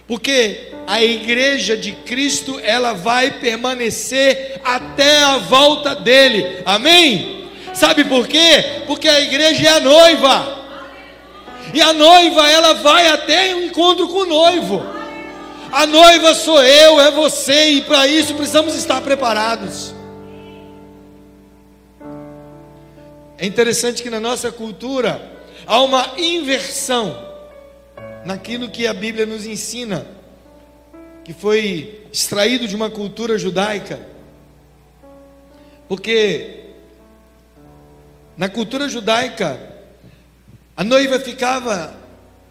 porque 0.08 0.70
a 0.88 1.04
igreja 1.04 1.76
de 1.76 1.92
Cristo, 1.92 2.60
ela 2.64 2.94
vai 2.94 3.40
permanecer 3.40 4.62
até 4.64 5.22
a 5.24 5.38
volta 5.38 5.94
dele. 5.96 6.64
Amém? 6.66 7.50
Sabe 7.74 8.06
por 8.06 8.28
quê? 8.28 8.84
Porque 8.88 9.08
a 9.08 9.20
igreja 9.20 9.68
é 9.68 9.72
a 9.74 9.80
noiva. 9.80 10.59
E 11.74 11.82
a 11.82 11.94
noiva, 11.94 12.50
ela 12.50 12.74
vai 12.76 13.08
até 13.08 13.56
o 13.56 13.66
encontro 13.66 14.08
com 14.08 14.20
o 14.20 14.26
noivo. 14.26 14.82
A 15.72 15.86
noiva 15.86 16.34
sou 16.34 16.64
eu, 16.64 17.00
é 17.00 17.12
você, 17.12 17.70
e 17.72 17.82
para 17.82 18.08
isso 18.08 18.34
precisamos 18.34 18.76
estar 18.76 19.02
preparados. 19.02 19.94
É 23.38 23.46
interessante 23.46 24.02
que 24.02 24.10
na 24.10 24.20
nossa 24.20 24.52
cultura 24.52 25.22
há 25.66 25.80
uma 25.82 26.14
inversão 26.18 27.18
naquilo 28.26 28.70
que 28.70 28.88
a 28.88 28.94
Bíblia 28.94 29.26
nos 29.26 29.46
ensina 29.46 30.06
que 31.30 31.34
foi 31.34 32.06
extraído 32.12 32.68
de 32.68 32.76
uma 32.76 32.90
cultura 32.90 33.38
judaica. 33.38 34.00
Porque 35.88 36.72
na 38.36 38.50
cultura 38.50 38.90
judaica, 38.90 39.69
a 40.80 40.84
noiva 40.86 41.20
ficava 41.20 41.94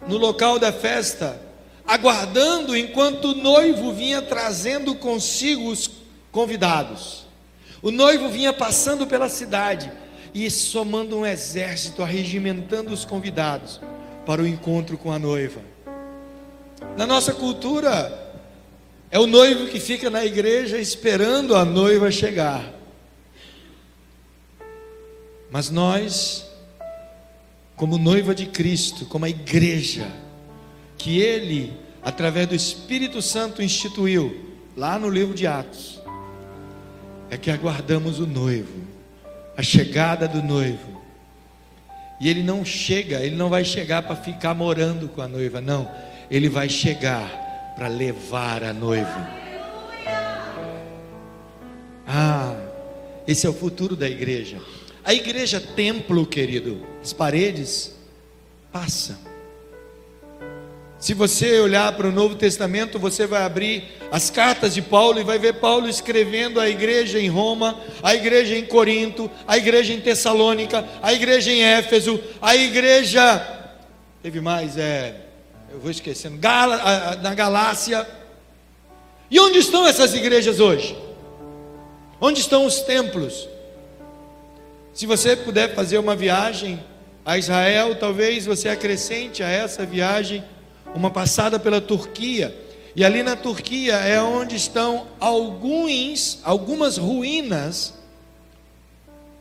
no 0.07 0.15
local 0.15 0.59
da 0.59 0.71
festa, 0.71 1.41
aguardando 1.83 2.77
enquanto 2.77 3.29
o 3.29 3.35
noivo 3.35 3.91
vinha 3.91 4.21
trazendo 4.21 4.93
consigo 4.93 5.67
os 5.67 5.89
convidados. 6.31 7.25
O 7.81 7.89
noivo 7.89 8.29
vinha 8.29 8.53
passando 8.53 9.07
pela 9.07 9.29
cidade 9.29 9.91
e 10.31 10.47
somando 10.51 11.17
um 11.17 11.25
exército, 11.25 12.03
arregimentando 12.03 12.93
os 12.93 13.03
convidados 13.03 13.81
para 14.27 14.43
o 14.43 14.47
encontro 14.47 14.95
com 14.95 15.11
a 15.11 15.17
noiva. 15.17 15.61
Na 16.95 17.07
nossa 17.07 17.33
cultura, 17.33 18.31
é 19.09 19.17
o 19.17 19.25
noivo 19.25 19.65
que 19.65 19.79
fica 19.79 20.07
na 20.07 20.23
igreja 20.23 20.77
esperando 20.77 21.55
a 21.55 21.65
noiva 21.65 22.11
chegar. 22.11 22.75
Mas 25.49 25.71
nós, 25.71 26.47
como 27.79 27.97
noiva 27.97 28.35
de 28.35 28.45
Cristo, 28.45 29.05
como 29.05 29.23
a 29.23 29.29
igreja, 29.29 30.05
que 30.97 31.21
Ele, 31.21 31.71
através 32.03 32.45
do 32.45 32.53
Espírito 32.53 33.21
Santo, 33.21 33.63
instituiu, 33.63 34.57
lá 34.75 34.99
no 34.99 35.09
livro 35.09 35.33
de 35.33 35.47
Atos, 35.47 35.97
é 37.29 37.37
que 37.37 37.49
aguardamos 37.49 38.19
o 38.19 38.27
noivo, 38.27 38.81
a 39.55 39.63
chegada 39.63 40.27
do 40.27 40.43
noivo. 40.43 41.01
E 42.19 42.27
ele 42.27 42.43
não 42.43 42.65
chega, 42.65 43.21
ele 43.21 43.37
não 43.37 43.47
vai 43.47 43.63
chegar 43.63 44.03
para 44.03 44.17
ficar 44.17 44.53
morando 44.53 45.07
com 45.07 45.21
a 45.21 45.27
noiva, 45.29 45.61
não. 45.61 45.89
Ele 46.29 46.49
vai 46.49 46.67
chegar 46.67 47.73
para 47.77 47.87
levar 47.87 48.61
a 48.61 48.73
noiva. 48.73 49.29
Ah, 52.05 52.57
Esse 53.25 53.47
é 53.47 53.49
o 53.49 53.53
futuro 53.53 53.95
da 53.95 54.09
igreja. 54.09 54.59
A 55.03 55.13
igreja 55.13 55.59
templo, 55.59 56.25
querido, 56.25 56.85
as 57.01 57.13
paredes 57.13 57.95
passam. 58.71 59.17
Se 60.99 61.13
você 61.13 61.61
olhar 61.61 61.93
para 61.93 62.09
o 62.09 62.11
Novo 62.11 62.35
Testamento, 62.35 62.99
você 62.99 63.25
vai 63.25 63.43
abrir 63.43 63.85
as 64.11 64.29
cartas 64.29 64.73
de 64.73 64.81
Paulo 64.81 65.17
e 65.17 65.23
vai 65.23 65.39
ver 65.39 65.53
Paulo 65.53 65.87
escrevendo 65.87 66.59
a 66.59 66.69
igreja 66.69 67.17
em 67.17 67.29
Roma, 67.29 67.79
a 68.03 68.13
igreja 68.13 68.57
em 68.57 68.65
Corinto, 68.65 69.31
a 69.47 69.57
igreja 69.57 69.93
em 69.93 70.01
Tessalônica, 70.01 70.85
a 71.01 71.13
igreja 71.13 71.51
em 71.51 71.63
Éfeso, 71.63 72.19
a 72.41 72.53
igreja. 72.53 73.41
Teve 74.21 74.41
mais, 74.41 74.77
é. 74.77 75.15
Eu 75.71 75.79
vou 75.79 75.89
esquecendo. 75.89 76.37
Na 77.21 77.33
Galácia. 77.33 78.05
E 79.31 79.39
onde 79.39 79.59
estão 79.59 79.87
essas 79.87 80.13
igrejas 80.13 80.59
hoje? 80.59 80.97
Onde 82.19 82.41
estão 82.41 82.65
os 82.65 82.81
templos? 82.81 83.47
Se 84.99 85.05
você 85.05 85.33
puder 85.33 85.73
fazer 85.75 85.97
uma 85.97 86.13
viagem 86.13 86.77
a 87.23 87.37
Israel, 87.37 87.95
talvez 87.95 88.45
você 88.45 88.67
acrescente 88.67 89.41
a 89.41 89.47
essa 89.47 89.85
viagem 89.85 90.43
uma 90.93 91.09
passada 91.09 91.57
pela 91.57 91.79
Turquia. 91.79 92.53
E 92.93 93.05
ali 93.05 93.23
na 93.23 93.37
Turquia 93.37 93.93
é 93.93 94.21
onde 94.21 94.57
estão 94.57 95.07
alguns, 95.17 96.41
algumas 96.43 96.97
ruínas 96.97 97.93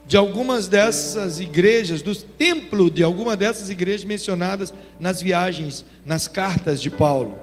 de 0.07 0.17
algumas 0.17 0.69
dessas 0.69 1.41
igrejas, 1.41 2.03
do 2.03 2.15
templo 2.15 2.89
de 2.89 3.03
alguma 3.03 3.37
dessas 3.37 3.69
igrejas 3.69 4.05
mencionadas 4.05 4.73
nas 5.01 5.21
viagens, 5.21 5.85
nas 6.07 6.29
cartas 6.29 6.81
de 6.81 6.89
Paulo. 6.89 7.37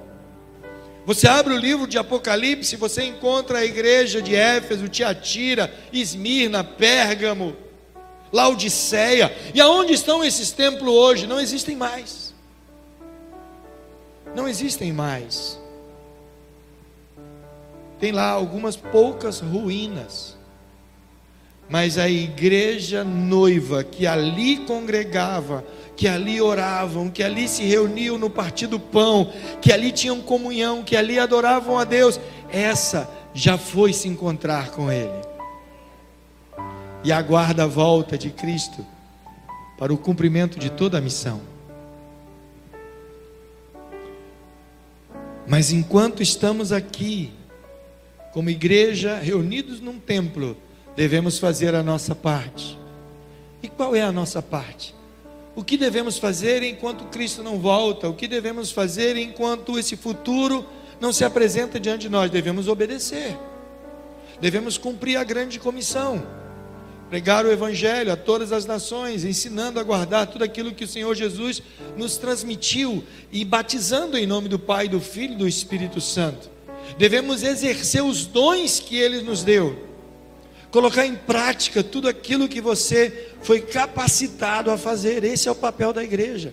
Você 1.04 1.28
abre 1.28 1.52
o 1.52 1.58
livro 1.58 1.86
de 1.86 1.98
Apocalipse, 1.98 2.76
você 2.76 3.02
encontra 3.04 3.58
a 3.58 3.64
igreja 3.66 4.22
de 4.22 4.34
Éfeso, 4.34 4.88
Tiatira, 4.88 5.70
Esmirna, 5.92 6.64
Pérgamo, 6.64 7.54
Laodiceia. 8.32 9.34
E 9.54 9.60
aonde 9.60 9.92
estão 9.92 10.24
esses 10.24 10.52
templos 10.52 10.92
hoje? 10.92 11.26
Não 11.26 11.40
existem 11.40 11.76
mais 11.76 12.26
não 14.36 14.46
existem 14.46 14.92
mais. 14.92 15.58
Tem 17.98 18.12
lá 18.12 18.28
algumas 18.28 18.76
poucas 18.76 19.40
ruínas. 19.40 20.36
Mas 21.68 21.98
a 21.98 22.08
igreja 22.08 23.02
noiva 23.02 23.82
que 23.82 24.06
ali 24.06 24.58
congregava, 24.58 25.64
que 25.96 26.06
ali 26.06 26.40
oravam, 26.40 27.08
que 27.08 27.22
ali 27.24 27.48
se 27.48 27.64
reuniam 27.64 28.18
no 28.18 28.30
partir 28.30 28.68
do 28.68 28.78
pão, 28.78 29.32
que 29.60 29.72
ali 29.72 29.90
tinham 29.90 30.20
comunhão, 30.20 30.84
que 30.84 30.94
ali 30.94 31.18
adoravam 31.18 31.76
a 31.76 31.82
Deus, 31.82 32.20
essa 32.52 33.10
já 33.34 33.58
foi 33.58 33.92
se 33.92 34.06
encontrar 34.06 34.70
com 34.70 34.92
Ele. 34.92 35.25
E 37.06 37.12
aguarda 37.12 37.62
a 37.62 37.66
volta 37.68 38.18
de 38.18 38.30
Cristo 38.30 38.84
para 39.78 39.94
o 39.94 39.96
cumprimento 39.96 40.58
de 40.58 40.68
toda 40.68 40.98
a 40.98 41.00
missão. 41.00 41.40
Mas 45.46 45.70
enquanto 45.70 46.20
estamos 46.20 46.72
aqui, 46.72 47.32
como 48.32 48.50
igreja, 48.50 49.20
reunidos 49.20 49.80
num 49.80 50.00
templo, 50.00 50.56
devemos 50.96 51.38
fazer 51.38 51.76
a 51.76 51.82
nossa 51.84 52.12
parte. 52.12 52.76
E 53.62 53.68
qual 53.68 53.94
é 53.94 54.02
a 54.02 54.10
nossa 54.10 54.42
parte? 54.42 54.92
O 55.54 55.62
que 55.62 55.76
devemos 55.76 56.18
fazer 56.18 56.64
enquanto 56.64 57.04
Cristo 57.04 57.40
não 57.40 57.60
volta? 57.60 58.08
O 58.08 58.14
que 58.14 58.26
devemos 58.26 58.72
fazer 58.72 59.16
enquanto 59.16 59.78
esse 59.78 59.96
futuro 59.96 60.66
não 61.00 61.12
se 61.12 61.24
apresenta 61.24 61.78
diante 61.78 62.00
de 62.00 62.08
nós? 62.08 62.32
Devemos 62.32 62.66
obedecer. 62.66 63.38
Devemos 64.40 64.76
cumprir 64.76 65.16
a 65.18 65.22
grande 65.22 65.60
comissão 65.60 66.44
pregar 67.08 67.46
o 67.46 67.52
Evangelho 67.52 68.12
a 68.12 68.16
todas 68.16 68.52
as 68.52 68.66
nações, 68.66 69.24
ensinando 69.24 69.78
a 69.78 69.82
guardar 69.82 70.26
tudo 70.26 70.42
aquilo 70.42 70.74
que 70.74 70.84
o 70.84 70.88
Senhor 70.88 71.14
Jesus 71.14 71.62
nos 71.96 72.16
transmitiu 72.16 73.04
e 73.30 73.44
batizando 73.44 74.18
em 74.18 74.26
nome 74.26 74.48
do 74.48 74.58
Pai, 74.58 74.88
do 74.88 75.00
Filho 75.00 75.34
e 75.34 75.38
do 75.38 75.48
Espírito 75.48 76.00
Santo. 76.00 76.50
Devemos 76.98 77.42
exercer 77.42 78.02
os 78.02 78.26
dons 78.26 78.80
que 78.80 78.96
Ele 78.96 79.20
nos 79.22 79.44
deu, 79.44 79.76
colocar 80.70 81.06
em 81.06 81.14
prática 81.14 81.82
tudo 81.82 82.08
aquilo 82.08 82.48
que 82.48 82.60
você 82.60 83.30
foi 83.40 83.60
capacitado 83.60 84.70
a 84.70 84.76
fazer. 84.76 85.22
Esse 85.22 85.48
é 85.48 85.52
o 85.52 85.54
papel 85.54 85.92
da 85.92 86.02
igreja. 86.02 86.52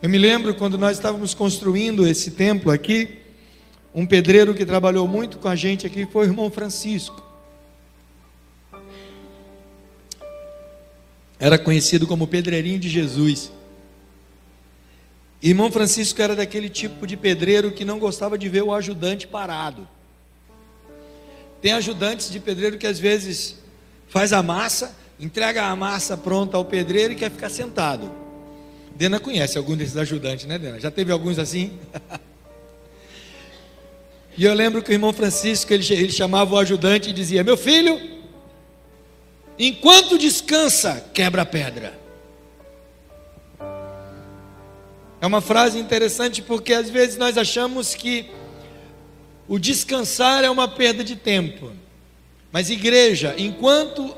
Eu 0.00 0.08
me 0.08 0.18
lembro 0.18 0.54
quando 0.54 0.78
nós 0.78 0.96
estávamos 0.96 1.34
construindo 1.34 2.06
esse 2.06 2.30
templo 2.30 2.70
aqui, 2.70 3.18
um 3.92 4.06
pedreiro 4.06 4.54
que 4.54 4.64
trabalhou 4.64 5.08
muito 5.08 5.38
com 5.38 5.48
a 5.48 5.56
gente 5.56 5.86
aqui 5.86 6.06
foi 6.06 6.26
o 6.26 6.28
irmão 6.30 6.50
Francisco. 6.50 7.27
Era 11.38 11.58
conhecido 11.58 12.06
como 12.06 12.26
Pedreirinho 12.26 12.78
de 12.78 12.88
Jesus. 12.88 13.52
Irmão 15.40 15.70
Francisco 15.70 16.20
era 16.20 16.34
daquele 16.34 16.68
tipo 16.68 17.06
de 17.06 17.16
pedreiro 17.16 17.70
que 17.70 17.84
não 17.84 17.98
gostava 17.98 18.36
de 18.36 18.48
ver 18.48 18.62
o 18.62 18.74
ajudante 18.74 19.26
parado. 19.26 19.86
Tem 21.62 21.72
ajudantes 21.72 22.30
de 22.30 22.40
pedreiro 22.40 22.76
que 22.76 22.86
às 22.86 22.98
vezes 22.98 23.56
faz 24.08 24.32
a 24.32 24.42
massa, 24.42 24.96
entrega 25.18 25.64
a 25.64 25.76
massa 25.76 26.16
pronta 26.16 26.56
ao 26.56 26.64
pedreiro 26.64 27.12
e 27.12 27.16
quer 27.16 27.30
ficar 27.30 27.50
sentado. 27.50 28.10
Dena 28.96 29.20
conhece 29.20 29.56
algum 29.56 29.76
desses 29.76 29.96
ajudantes, 29.96 30.44
né, 30.44 30.58
Dena? 30.58 30.80
Já 30.80 30.90
teve 30.90 31.12
alguns 31.12 31.38
assim? 31.38 31.78
e 34.36 34.44
eu 34.44 34.54
lembro 34.54 34.82
que 34.82 34.90
o 34.90 34.92
irmão 34.92 35.12
Francisco, 35.12 35.72
ele, 35.72 35.86
ele 35.92 36.10
chamava 36.10 36.52
o 36.56 36.58
ajudante 36.58 37.10
e 37.10 37.12
dizia: 37.12 37.44
Meu 37.44 37.56
filho, 37.56 38.17
Enquanto 39.58 40.18
descansa, 40.18 41.04
quebra 41.12 41.42
a 41.42 41.46
pedra. 41.46 41.98
É 45.20 45.26
uma 45.26 45.40
frase 45.40 45.78
interessante 45.78 46.40
porque 46.40 46.72
às 46.72 46.88
vezes 46.88 47.16
nós 47.16 47.36
achamos 47.36 47.94
que 47.94 48.26
o 49.48 49.58
descansar 49.58 50.44
é 50.44 50.50
uma 50.50 50.68
perda 50.68 51.02
de 51.02 51.16
tempo. 51.16 51.72
Mas, 52.52 52.70
igreja, 52.70 53.34
enquanto 53.36 54.16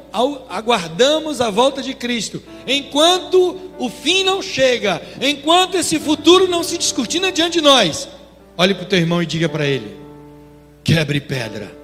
aguardamos 0.48 1.40
a 1.40 1.50
volta 1.50 1.82
de 1.82 1.94
Cristo, 1.94 2.40
enquanto 2.66 3.58
o 3.78 3.88
fim 3.88 4.22
não 4.22 4.40
chega, 4.40 5.02
enquanto 5.20 5.76
esse 5.76 5.98
futuro 5.98 6.46
não 6.46 6.62
se 6.62 6.78
discutir 6.78 7.20
diante 7.32 7.54
de 7.54 7.60
nós, 7.60 8.08
olhe 8.56 8.74
para 8.74 8.84
o 8.84 8.86
teu 8.86 9.00
irmão 9.00 9.22
e 9.22 9.26
diga 9.26 9.48
para 9.48 9.66
ele: 9.66 9.96
quebre 10.84 11.20
pedra. 11.20 11.79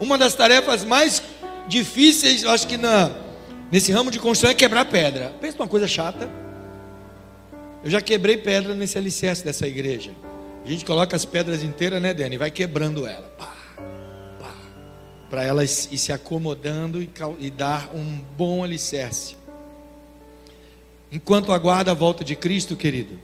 Uma 0.00 0.16
das 0.16 0.34
tarefas 0.34 0.82
mais 0.82 1.22
difíceis, 1.68 2.42
eu 2.42 2.50
acho 2.50 2.66
que 2.66 2.78
na, 2.78 3.10
nesse 3.70 3.92
ramo 3.92 4.10
de 4.10 4.18
construção 4.18 4.50
é 4.50 4.54
quebrar 4.54 4.86
pedra. 4.86 5.32
Pensa 5.40 5.58
uma 5.58 5.68
coisa 5.68 5.86
chata. 5.86 6.28
Eu 7.84 7.90
já 7.90 8.00
quebrei 8.00 8.38
pedra 8.38 8.74
nesse 8.74 8.96
alicerce 8.96 9.44
dessa 9.44 9.66
igreja. 9.66 10.12
A 10.64 10.68
gente 10.68 10.84
coloca 10.84 11.14
as 11.14 11.24
pedras 11.24 11.62
inteiras, 11.62 12.00
né, 12.00 12.14
Dani? 12.14 12.38
Vai 12.38 12.50
quebrando 12.50 13.06
ela. 13.06 13.28
Pá, 13.38 13.54
pá. 14.38 14.54
Para 15.28 15.44
elas 15.44 15.88
ir 15.92 15.98
se 15.98 16.12
acomodando 16.12 17.02
e, 17.02 17.10
e 17.38 17.50
dar 17.50 17.90
um 17.94 18.20
bom 18.36 18.64
alicerce. 18.64 19.36
Enquanto 21.12 21.52
aguarda 21.52 21.90
a 21.90 21.94
volta 21.94 22.24
de 22.24 22.36
Cristo, 22.36 22.76
querido, 22.76 23.18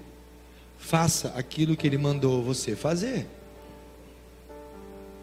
faça 0.79 1.33
aquilo 1.37 1.77
que 1.77 1.87
Ele 1.87 1.99
mandou 1.99 2.43
você 2.43 2.77
fazer. 2.77 3.27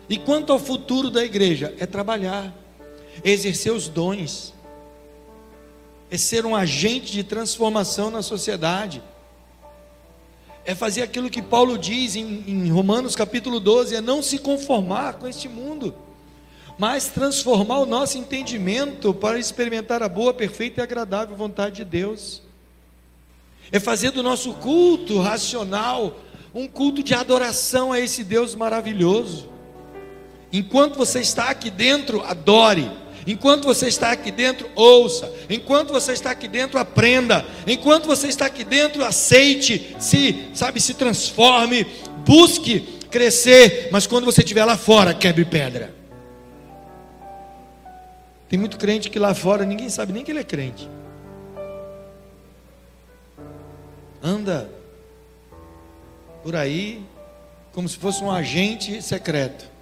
E 0.10 0.18
quanto 0.18 0.52
ao 0.52 0.60
futuro 0.60 1.10
da 1.10 1.24
igreja, 1.24 1.74
é 1.80 1.86
trabalhar, 1.86 2.54
exercer 3.24 3.72
os 3.72 3.88
dons, 3.88 4.54
é 6.12 6.18
ser 6.18 6.46
um 6.46 6.56
agente 6.56 7.12
de 7.12 7.24
transformação 7.24 8.12
na 8.12 8.22
sociedade, 8.22 9.02
é 10.66 10.74
fazer 10.74 11.02
aquilo 11.02 11.30
que 11.30 11.42
Paulo 11.42 11.78
diz 11.78 12.16
em, 12.16 12.44
em 12.48 12.70
Romanos 12.70 13.16
capítulo 13.16 13.60
12: 13.60 13.96
é 13.96 14.02
não 14.02 14.22
se 14.22 14.38
conformar 14.38 15.16
com 15.16 15.28
este 15.28 15.50
mundo, 15.50 15.94
mas 16.78 17.08
transformar 17.08 17.80
o 17.80 17.86
nosso 17.86 18.18
entendimento 18.18 19.14
para 19.14 19.40
experimentar 19.40 20.02
a 20.02 20.10
boa, 20.10 20.34
perfeita 20.34 20.82
e 20.82 20.84
agradável 20.84 21.36
vontade 21.36 21.78
de 21.78 21.86
Deus. 21.86 22.42
É 23.72 23.80
fazer 23.80 24.12
do 24.12 24.22
nosso 24.22 24.54
culto 24.56 25.20
racional 25.20 26.18
um 26.54 26.68
culto 26.68 27.02
de 27.02 27.14
adoração 27.14 27.92
a 27.92 28.00
esse 28.00 28.24
Deus 28.24 28.54
maravilhoso. 28.54 29.53
Enquanto 30.54 30.96
você 30.96 31.20
está 31.20 31.50
aqui 31.50 31.72
dentro, 31.72 32.22
adore. 32.22 32.90
Enquanto 33.26 33.64
você 33.64 33.88
está 33.88 34.12
aqui 34.12 34.30
dentro, 34.30 34.70
ouça. 34.76 35.34
Enquanto 35.50 35.92
você 35.92 36.14
está 36.14 36.30
aqui 36.30 36.48
dentro, 36.48 36.78
aprenda. 36.78 37.44
Enquanto 37.66 38.06
você 38.06 38.28
está 38.28 38.46
aqui 38.46 38.64
dentro, 38.64 39.04
aceite, 39.04 39.96
se, 40.00 40.50
sabe, 40.54 40.80
se 40.80 40.94
transforme, 40.94 41.88
busque 42.24 42.82
crescer, 43.10 43.90
mas 43.92 44.06
quando 44.06 44.26
você 44.26 44.42
estiver 44.42 44.64
lá 44.64 44.78
fora, 44.78 45.14
quebre 45.14 45.44
pedra. 45.44 45.94
Tem 48.48 48.60
muito 48.60 48.78
crente 48.78 49.10
que 49.10 49.18
lá 49.18 49.34
fora 49.34 49.66
ninguém 49.66 49.90
sabe 49.90 50.14
nem 50.14 50.24
que 50.24 50.32
ele 50.32 50.40
é 50.40 50.44
crente. 50.44 50.88
Anda 54.22 54.70
por 56.44 56.56
aí 56.56 57.04
como 57.72 57.90
se 57.90 57.98
fosse 57.98 58.24
um 58.24 58.30
agente 58.30 59.02
secreto. 59.02 59.73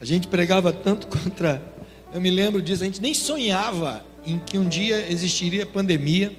A 0.00 0.04
gente 0.04 0.26
pregava 0.28 0.72
tanto 0.72 1.06
contra. 1.08 1.62
Eu 2.12 2.20
me 2.20 2.30
lembro 2.30 2.62
disso, 2.62 2.82
a 2.82 2.86
gente 2.86 3.02
nem 3.02 3.14
sonhava 3.14 4.04
em 4.24 4.38
que 4.38 4.58
um 4.58 4.68
dia 4.68 5.10
existiria 5.10 5.66
pandemia. 5.66 6.32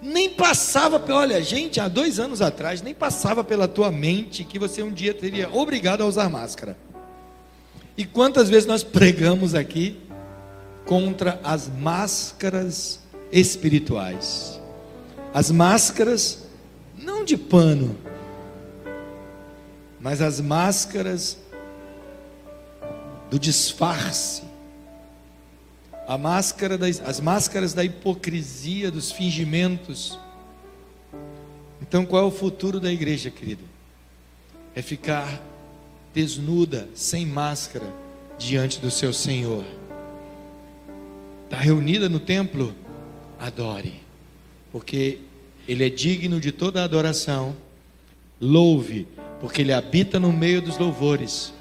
Nem 0.00 0.30
passava, 0.30 1.02
olha, 1.12 1.42
gente, 1.42 1.80
há 1.80 1.88
dois 1.88 2.18
anos 2.18 2.42
atrás, 2.42 2.82
nem 2.82 2.94
passava 2.94 3.42
pela 3.42 3.66
tua 3.66 3.90
mente 3.90 4.44
que 4.44 4.58
você 4.58 4.82
um 4.82 4.92
dia 4.92 5.14
teria 5.14 5.48
obrigado 5.50 6.02
a 6.02 6.06
usar 6.06 6.28
máscara. 6.28 6.76
E 7.96 8.04
quantas 8.04 8.48
vezes 8.50 8.66
nós 8.66 8.82
pregamos 8.84 9.54
aqui 9.54 9.98
contra 10.84 11.40
as 11.42 11.68
máscaras 11.68 13.00
espirituais? 13.32 14.60
As 15.32 15.50
máscaras, 15.50 16.44
não 16.98 17.24
de 17.24 17.36
pano, 17.36 17.96
mas 19.98 20.20
as 20.20 20.40
máscaras 20.40 21.38
do 23.30 23.38
disfarce, 23.38 24.42
a 26.06 26.16
máscara 26.16 26.78
das, 26.78 27.00
as 27.00 27.20
máscaras 27.20 27.74
da 27.74 27.84
hipocrisia, 27.84 28.90
dos 28.90 29.10
fingimentos. 29.10 30.18
Então, 31.82 32.06
qual 32.06 32.22
é 32.22 32.26
o 32.26 32.30
futuro 32.30 32.78
da 32.78 32.92
igreja, 32.92 33.30
querido? 33.30 33.64
É 34.74 34.82
ficar 34.82 35.42
desnuda, 36.14 36.88
sem 36.94 37.26
máscara, 37.26 37.92
diante 38.38 38.80
do 38.80 38.90
seu 38.90 39.12
Senhor. 39.12 39.64
Está 41.44 41.58
reunida 41.58 42.08
no 42.08 42.20
templo? 42.20 42.74
Adore, 43.38 44.00
porque 44.72 45.18
Ele 45.66 45.84
é 45.84 45.90
digno 45.90 46.40
de 46.40 46.52
toda 46.52 46.84
adoração. 46.84 47.56
Louve, 48.40 49.06
porque 49.40 49.62
Ele 49.62 49.72
habita 49.72 50.20
no 50.20 50.32
meio 50.32 50.62
dos 50.62 50.78
louvores. 50.78 51.52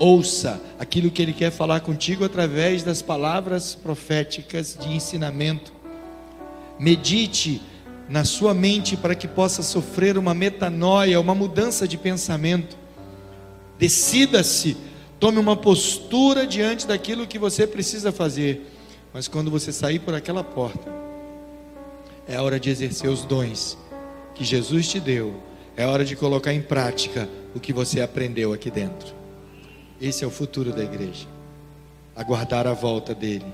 Ouça 0.00 0.60
aquilo 0.78 1.10
que 1.10 1.22
Ele 1.22 1.32
quer 1.32 1.52
falar 1.52 1.80
contigo 1.80 2.24
através 2.24 2.82
das 2.82 3.00
palavras 3.00 3.76
proféticas 3.76 4.76
de 4.80 4.88
ensinamento. 4.92 5.72
Medite 6.78 7.62
na 8.08 8.24
sua 8.24 8.52
mente 8.52 8.96
para 8.96 9.14
que 9.14 9.28
possa 9.28 9.62
sofrer 9.62 10.18
uma 10.18 10.34
metanoia, 10.34 11.20
uma 11.20 11.34
mudança 11.34 11.86
de 11.86 11.96
pensamento. 11.96 12.76
Decida-se, 13.78 14.76
tome 15.20 15.38
uma 15.38 15.54
postura 15.54 16.46
diante 16.46 16.86
daquilo 16.86 17.26
que 17.26 17.38
você 17.38 17.66
precisa 17.66 18.10
fazer. 18.10 18.66
Mas 19.12 19.28
quando 19.28 19.50
você 19.50 19.70
sair 19.70 19.98
por 19.98 20.14
aquela 20.14 20.42
porta, 20.42 20.90
é 22.26 22.40
hora 22.40 22.58
de 22.58 22.70
exercer 22.70 23.08
os 23.08 23.24
dons 23.24 23.76
que 24.34 24.42
Jesus 24.42 24.88
te 24.88 24.98
deu 24.98 25.50
é 25.80 25.86
hora 25.86 26.04
de 26.04 26.14
colocar 26.14 26.52
em 26.52 26.60
prática 26.60 27.26
o 27.54 27.60
que 27.60 27.72
você 27.72 28.02
aprendeu 28.02 28.52
aqui 28.52 28.70
dentro. 28.70 29.19
Esse 30.00 30.24
é 30.24 30.26
o 30.26 30.30
futuro 30.30 30.72
da 30.72 30.82
igreja. 30.82 31.26
Aguardar 32.16 32.66
a 32.66 32.72
volta 32.72 33.14
dele. 33.14 33.52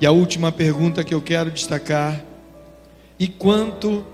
E 0.00 0.06
a 0.06 0.10
última 0.10 0.50
pergunta 0.50 1.04
que 1.04 1.12
eu 1.12 1.20
quero 1.20 1.50
destacar: 1.50 2.24
e 3.18 3.28
quanto 3.28 4.04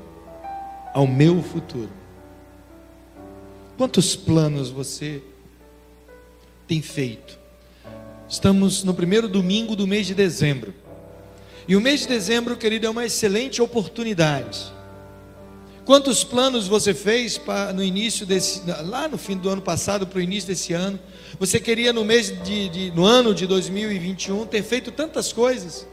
ao 0.92 1.06
meu 1.06 1.42
futuro? 1.42 1.90
Quantos 3.78 4.16
planos 4.16 4.70
você 4.70 5.22
tem 6.66 6.82
feito? 6.82 7.38
Estamos 8.28 8.82
no 8.82 8.92
primeiro 8.92 9.28
domingo 9.28 9.76
do 9.76 9.86
mês 9.86 10.06
de 10.06 10.14
dezembro. 10.14 10.74
E 11.68 11.76
o 11.76 11.80
mês 11.80 12.00
de 12.00 12.08
dezembro, 12.08 12.56
querido, 12.56 12.86
é 12.86 12.90
uma 12.90 13.04
excelente 13.04 13.62
oportunidade 13.62 14.75
Quantos 15.86 16.24
planos 16.24 16.66
você 16.66 16.92
fez 16.92 17.40
no 17.72 17.80
início 17.80 18.26
desse, 18.26 18.60
lá 18.86 19.06
no 19.06 19.16
fim 19.16 19.36
do 19.36 19.48
ano 19.48 19.62
passado 19.62 20.04
para 20.04 20.18
o 20.18 20.20
início 20.20 20.48
desse 20.48 20.72
ano? 20.72 20.98
Você 21.38 21.60
queria 21.60 21.92
no 21.92 22.04
mês 22.04 22.34
de, 22.42 22.68
de, 22.68 22.90
no 22.90 23.04
ano 23.04 23.32
de 23.32 23.46
2021 23.46 24.46
ter 24.46 24.64
feito 24.64 24.90
tantas 24.90 25.32
coisas. 25.32 25.86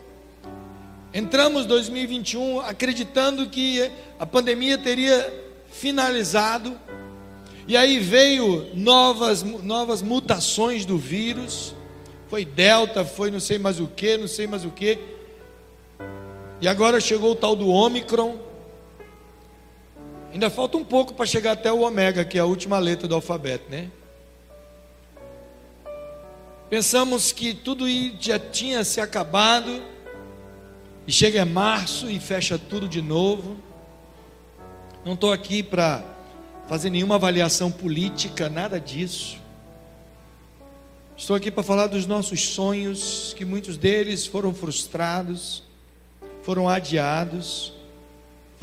Entramos 1.13 1.67
2021 1.67 2.61
acreditando 2.61 3.47
que 3.47 3.87
a 4.17 4.25
pandemia 4.25 4.79
teria 4.79 5.31
finalizado. 5.71 6.75
E 7.67 7.77
aí 7.77 7.99
veio 7.99 8.69
novas, 8.73 9.43
novas 9.43 10.01
mutações 10.01 10.87
do 10.87 10.97
vírus. 10.97 11.75
Foi 12.29 12.43
Delta, 12.43 13.05
foi 13.05 13.29
não 13.29 13.39
sei 13.39 13.59
mais 13.59 13.79
o 13.79 13.85
que, 13.85 14.17
não 14.17 14.27
sei 14.27 14.47
mais 14.47 14.65
o 14.65 14.71
que. 14.71 14.97
E 16.59 16.67
agora 16.67 16.99
chegou 16.99 17.33
o 17.33 17.35
tal 17.35 17.55
do 17.55 17.67
Ômicron 17.67 18.52
Ainda 20.33 20.49
falta 20.49 20.77
um 20.77 20.83
pouco 20.83 21.13
para 21.13 21.27
chegar 21.27 21.51
até 21.51 21.71
o 21.71 21.81
ômega, 21.81 22.25
que 22.25 22.39
é 22.39 22.41
a 22.41 22.45
última 22.45 22.79
letra 22.79 23.07
do 23.07 23.13
alfabeto, 23.13 23.69
né? 23.69 23.91
Pensamos 26.71 27.31
que 27.31 27.53
tudo 27.53 27.85
já 28.19 28.39
tinha 28.39 28.83
se 28.83 28.99
acabado, 28.99 29.83
e 31.05 31.11
chega 31.11 31.45
março 31.45 32.09
e 32.09 32.19
fecha 32.19 32.57
tudo 32.57 32.89
de 32.89 32.99
novo. 32.99 33.57
Não 35.05 35.13
estou 35.13 35.31
aqui 35.31 35.61
para 35.61 36.03
fazer 36.67 36.89
nenhuma 36.89 37.13
avaliação 37.13 37.71
política, 37.71 38.49
nada 38.49 38.79
disso. 38.79 39.37
Estou 41.15 41.35
aqui 41.35 41.51
para 41.51 41.61
falar 41.61 41.85
dos 41.85 42.07
nossos 42.07 42.41
sonhos, 42.47 43.35
que 43.37 43.45
muitos 43.45 43.77
deles 43.77 44.25
foram 44.25 44.51
frustrados, 44.51 45.61
foram 46.41 46.67
adiados 46.67 47.82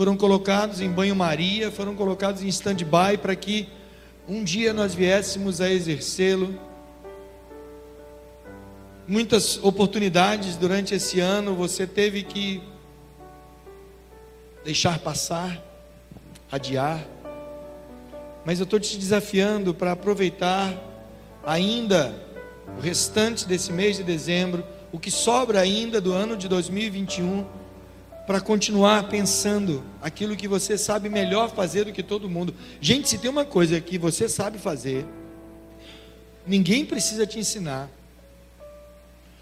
foram 0.00 0.16
colocados 0.16 0.80
em 0.80 0.88
banho-maria, 0.88 1.70
foram 1.70 1.94
colocados 1.94 2.42
em 2.42 2.48
stand-by 2.48 3.18
para 3.20 3.36
que 3.36 3.68
um 4.26 4.42
dia 4.42 4.72
nós 4.72 4.94
viéssemos 4.94 5.60
a 5.60 5.70
exercê-lo. 5.70 6.58
Muitas 9.06 9.62
oportunidades 9.62 10.56
durante 10.56 10.94
esse 10.94 11.20
ano 11.20 11.54
você 11.54 11.86
teve 11.86 12.22
que 12.22 12.62
deixar 14.64 14.98
passar, 15.00 15.62
adiar. 16.50 17.06
Mas 18.42 18.58
eu 18.58 18.64
estou 18.64 18.80
te 18.80 18.96
desafiando 18.96 19.74
para 19.74 19.92
aproveitar 19.92 20.82
ainda 21.44 22.26
o 22.78 22.80
restante 22.80 23.46
desse 23.46 23.70
mês 23.70 23.98
de 23.98 24.02
dezembro, 24.02 24.64
o 24.90 24.98
que 24.98 25.10
sobra 25.10 25.60
ainda 25.60 26.00
do 26.00 26.10
ano 26.10 26.38
de 26.38 26.48
2021 26.48 27.60
para 28.26 28.40
continuar 28.40 29.09
pensando 29.09 29.83
aquilo 30.00 30.37
que 30.37 30.46
você 30.46 30.78
sabe 30.78 31.09
melhor 31.09 31.50
fazer 31.50 31.85
do 31.85 31.92
que 31.92 32.02
todo 32.02 32.28
mundo. 32.28 32.54
Gente, 32.80 33.09
se 33.09 33.18
tem 33.18 33.30
uma 33.30 33.44
coisa 33.44 33.80
que 33.80 33.98
você 33.98 34.28
sabe 34.28 34.59
fazer, 34.59 35.04
ninguém 36.46 36.85
precisa 36.85 37.26
te 37.26 37.38
ensinar. 37.38 37.90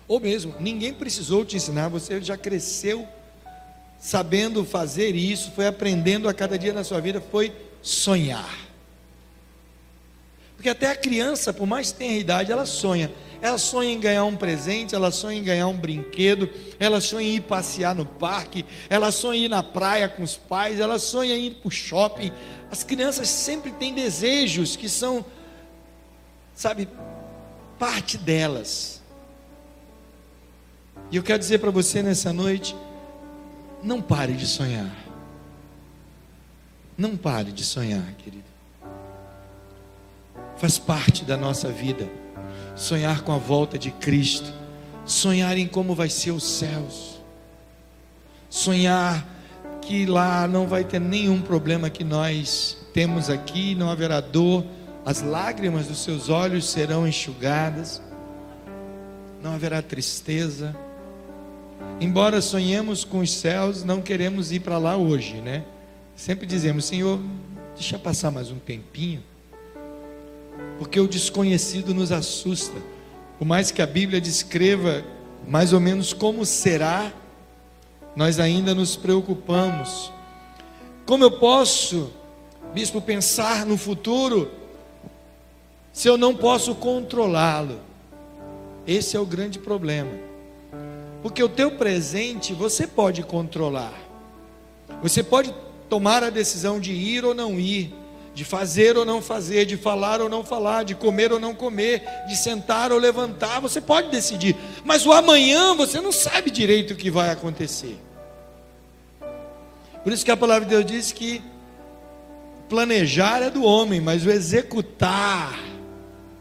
Ou 0.07 0.19
mesmo, 0.19 0.55
ninguém 0.59 0.95
precisou 0.95 1.45
te 1.45 1.57
ensinar, 1.57 1.89
você 1.89 2.21
já 2.21 2.37
cresceu 2.37 3.07
sabendo 3.99 4.65
fazer 4.65 5.15
isso, 5.15 5.51
foi 5.51 5.67
aprendendo 5.67 6.29
a 6.29 6.35
cada 6.35 6.59
dia 6.59 6.73
na 6.73 6.85
sua 6.85 7.01
vida, 7.01 7.21
foi 7.21 7.53
sonhar. 7.83 8.69
Porque 10.57 10.69
até 10.69 10.91
a 10.91 10.97
criança, 10.97 11.53
por 11.53 11.67
mais 11.67 11.93
que 11.93 11.99
tenha 11.99 12.19
idade, 12.19 12.51
ela 12.51 12.67
sonha. 12.67 13.13
Ela 13.41 13.57
sonha 13.57 13.93
em 13.93 14.01
ganhar 14.01 14.25
um 14.25 14.37
presente, 14.37 14.95
ela 14.95 15.13
sonha 15.13 15.39
em 15.39 15.45
ganhar 15.45 15.69
um 15.69 15.77
brinquedo, 15.77 16.51
ela 16.79 17.01
sonha 17.01 17.29
em 17.29 17.37
ir 17.37 17.43
passear 17.43 17.95
no 17.95 18.05
parque, 18.05 18.65
ela 18.91 19.13
sonha 19.13 19.39
em 19.39 19.45
ir 19.45 19.49
na 19.49 19.63
praia 19.63 20.09
com 20.09 20.25
os 20.25 20.37
pais, 20.37 20.81
ela 20.81 20.99
sonha 20.99 21.37
em 21.37 21.47
ir 21.47 21.55
para 21.55 21.69
o 21.69 21.71
shopping. 21.71 22.33
As 22.71 22.83
crianças 22.83 23.29
sempre 23.29 23.71
têm 23.71 23.95
desejos 23.95 24.75
que 24.75 24.89
são, 24.89 25.25
sabe, 26.53 26.89
parte 27.79 28.19
delas. 28.19 29.01
E 31.11 31.17
eu 31.17 31.23
quero 31.23 31.39
dizer 31.39 31.59
para 31.59 31.71
você 31.71 32.03
nessa 32.03 32.33
noite: 32.33 32.75
não 33.83 34.03
pare 34.03 34.33
de 34.33 34.47
sonhar. 34.47 34.93
Não 36.97 37.17
pare 37.17 37.53
de 37.53 37.65
sonhar, 37.65 38.13
querido. 38.15 38.43
Faz 40.57 40.77
parte 40.77 41.25
da 41.25 41.37
nossa 41.37 41.71
vida 41.71 42.11
sonhar 42.79 43.23
com 43.23 43.33
a 43.33 43.39
volta 43.39 43.77
de 43.77 43.91
Cristo, 43.91 44.53
sonhar 45.05 45.59
em 45.59 45.67
como 45.67 45.95
vai 45.95 46.09
ser 46.09 46.31
os 46.31 46.45
céus, 46.45 47.19
sonhar 48.49 49.27
que 49.83 50.07
lá 50.07 50.47
não 50.47 50.67
vai 50.67 50.85
ter 50.85 51.01
nenhum 51.01 51.43
problema 51.43 51.91
que 51.91 52.05
nós 52.05 52.79
temos 52.95 53.29
aqui, 53.29 53.75
não 53.75 53.91
haverá 53.91 54.21
dor, 54.21 54.65
as 55.05 55.23
lágrimas 55.23 55.89
dos 55.89 56.05
seus 56.05 56.29
olhos 56.29 56.71
serão 56.71 57.07
enxugadas, 57.07 58.01
não 59.43 59.55
haverá 59.55 59.83
tristeza. 59.83 60.77
Embora 62.01 62.41
sonhemos 62.41 63.05
com 63.05 63.21
os 63.21 63.33
céus, 63.33 63.83
não 63.83 64.01
queremos 64.01 64.53
ir 64.53 64.61
para 64.61 64.79
lá 64.79 64.97
hoje, 64.97 65.41
né? 65.41 65.65
Sempre 66.15 66.47
dizemos, 66.47 66.85
Senhor, 66.85 67.21
deixa 67.75 67.99
passar 67.99 68.31
mais 68.31 68.51
um 68.51 68.59
tempinho 68.59 69.23
porque 70.79 71.01
o 71.01 71.09
desconhecido 71.09 71.93
nos 71.93 72.13
assusta. 72.13 72.77
Por 73.39 73.45
mais 73.47 73.71
que 73.71 73.83
a 73.83 73.87
Bíblia 73.87 74.21
descreva 74.21 75.05
mais 75.47 75.73
ou 75.73 75.81
menos 75.81 76.13
como 76.13 76.45
será, 76.45 77.13
nós 78.15 78.41
ainda 78.41 78.75
nos 78.75 78.97
preocupamos. 78.97 80.13
Como 81.07 81.25
eu 81.25 81.31
posso, 81.31 82.13
bispo, 82.75 83.01
pensar 83.01 83.65
no 83.65 83.77
futuro 83.77 84.51
se 85.93 86.09
eu 86.09 86.17
não 86.17 86.35
posso 86.35 86.75
controlá-lo? 86.75 87.81
Esse 88.87 89.17
é 89.17 89.21
o 89.21 89.27
grande 89.27 89.59
problema. 89.59 90.11
Porque 91.23 91.43
o 91.43 91.49
teu 91.49 91.73
presente 91.73 92.53
você 92.53 92.87
pode 92.87 93.23
controlar. 93.23 93.95
Você 95.03 95.23
pode 95.23 95.55
tomar 95.89 96.23
a 96.23 96.31
decisão 96.31 96.79
de 96.79 96.93
ir 96.93 97.25
ou 97.25 97.35
não 97.35 97.59
ir, 97.59 97.95
de 98.39 98.45
fazer 98.45 98.97
ou 98.97 99.05
não 99.05 99.21
fazer, 99.21 99.65
de 99.65 99.77
falar 99.77 100.21
ou 100.21 100.29
não 100.29 100.45
falar, 100.45 100.85
de 100.85 100.95
comer 100.95 101.33
ou 101.33 101.41
não 101.41 101.57
comer, 101.57 102.05
de 102.29 102.37
sentar 102.37 102.93
ou 102.93 102.99
levantar, 102.99 103.61
você 103.61 103.81
pode 103.81 104.11
decidir. 104.11 104.55
Mas 104.85 105.05
o 105.05 105.13
amanhã 105.13 105.75
você 105.75 106.01
não 106.01 106.13
sabe 106.13 106.49
direito 106.49 106.93
o 106.93 106.97
que 106.97 107.11
vai 107.11 107.31
acontecer. 107.31 107.99
Por 110.05 110.13
isso 110.13 110.25
que 110.25 110.31
a 110.31 110.37
palavra 110.37 110.69
de 110.69 110.71
Deus 110.71 110.87
diz 110.87 111.11
que 111.11 111.43
planejar 112.69 113.43
é 113.43 113.51
do 113.51 113.65
homem, 113.65 114.01
mas 114.01 114.25
o 114.25 114.31
executar 114.31 115.59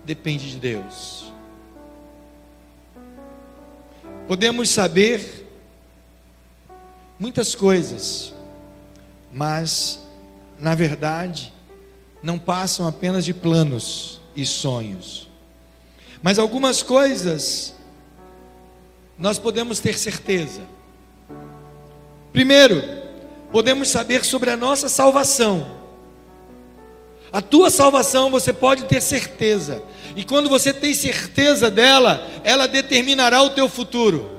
depende 0.06 0.52
de 0.52 0.58
Deus. 0.58 1.34
Podemos 4.28 4.70
saber 4.70 5.48
muitas 7.18 7.56
coisas, 7.56 8.36
mas, 9.34 10.00
na 10.60 10.76
verdade, 10.76 11.57
não 12.28 12.38
passam 12.38 12.86
apenas 12.86 13.24
de 13.24 13.34
planos 13.34 14.20
e 14.36 14.46
sonhos. 14.46 15.30
Mas 16.22 16.38
algumas 16.38 16.84
coisas 16.84 17.74
nós 19.18 19.40
podemos 19.40 19.80
ter 19.80 19.98
certeza. 19.98 20.60
Primeiro, 22.34 22.84
podemos 23.50 23.88
saber 23.88 24.26
sobre 24.26 24.50
a 24.50 24.58
nossa 24.58 24.90
salvação. 24.90 25.72
A 27.32 27.42
tua 27.42 27.70
salvação 27.70 28.30
você 28.30 28.52
pode 28.52 28.84
ter 28.84 29.02
certeza. 29.02 29.82
E 30.14 30.26
quando 30.26 30.50
você 30.50 30.74
tem 30.74 30.94
certeza 30.94 31.72
dela, 31.72 32.28
ela 32.44 32.68
determinará 32.68 33.42
o 33.42 33.52
teu 33.52 33.70
futuro. 33.70 34.37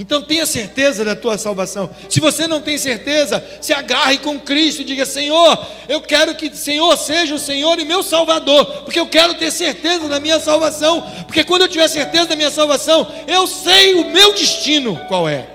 Então 0.00 0.22
tenha 0.22 0.46
certeza 0.46 1.04
da 1.04 1.16
tua 1.16 1.36
salvação. 1.36 1.90
Se 2.08 2.20
você 2.20 2.46
não 2.46 2.60
tem 2.60 2.78
certeza, 2.78 3.44
se 3.60 3.72
agarre 3.72 4.18
com 4.18 4.38
Cristo 4.38 4.82
e 4.82 4.84
diga: 4.84 5.04
Senhor, 5.04 5.66
eu 5.88 6.00
quero 6.00 6.36
que 6.36 6.46
o 6.46 6.56
Senhor 6.56 6.96
seja 6.96 7.34
o 7.34 7.38
Senhor 7.38 7.80
e 7.80 7.84
meu 7.84 8.04
Salvador, 8.04 8.84
porque 8.84 9.00
eu 9.00 9.08
quero 9.08 9.34
ter 9.34 9.50
certeza 9.50 10.08
da 10.08 10.20
minha 10.20 10.38
salvação. 10.38 11.02
Porque 11.26 11.42
quando 11.42 11.62
eu 11.62 11.68
tiver 11.68 11.88
certeza 11.88 12.26
da 12.26 12.36
minha 12.36 12.50
salvação, 12.50 13.12
eu 13.26 13.48
sei 13.48 13.96
o 13.96 14.08
meu 14.12 14.32
destino 14.34 14.96
qual 15.08 15.28
é. 15.28 15.48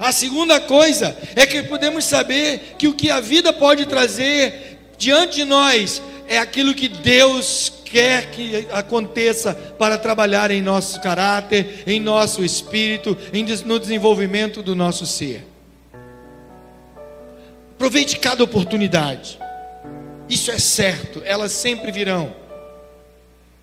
A 0.00 0.10
segunda 0.10 0.58
coisa 0.58 1.16
é 1.36 1.46
que 1.46 1.62
podemos 1.62 2.04
saber 2.04 2.74
que 2.76 2.88
o 2.88 2.92
que 2.92 3.08
a 3.08 3.20
vida 3.20 3.52
pode 3.52 3.86
trazer 3.86 4.80
diante 4.98 5.36
de 5.36 5.44
nós 5.44 6.02
é 6.26 6.38
aquilo 6.38 6.74
que 6.74 6.88
Deus 6.88 7.72
quer 7.90 8.30
que 8.30 8.66
aconteça 8.72 9.54
para 9.54 9.96
trabalhar 9.96 10.50
em 10.50 10.60
nosso 10.60 11.00
caráter, 11.00 11.84
em 11.86 12.00
nosso 12.00 12.44
espírito, 12.44 13.16
no 13.64 13.78
desenvolvimento 13.78 14.62
do 14.62 14.74
nosso 14.74 15.06
ser. 15.06 15.46
Aproveite 17.74 18.18
cada 18.18 18.42
oportunidade. 18.42 19.38
Isso 20.28 20.50
é 20.50 20.58
certo, 20.58 21.22
elas 21.24 21.52
sempre 21.52 21.92
virão. 21.92 22.34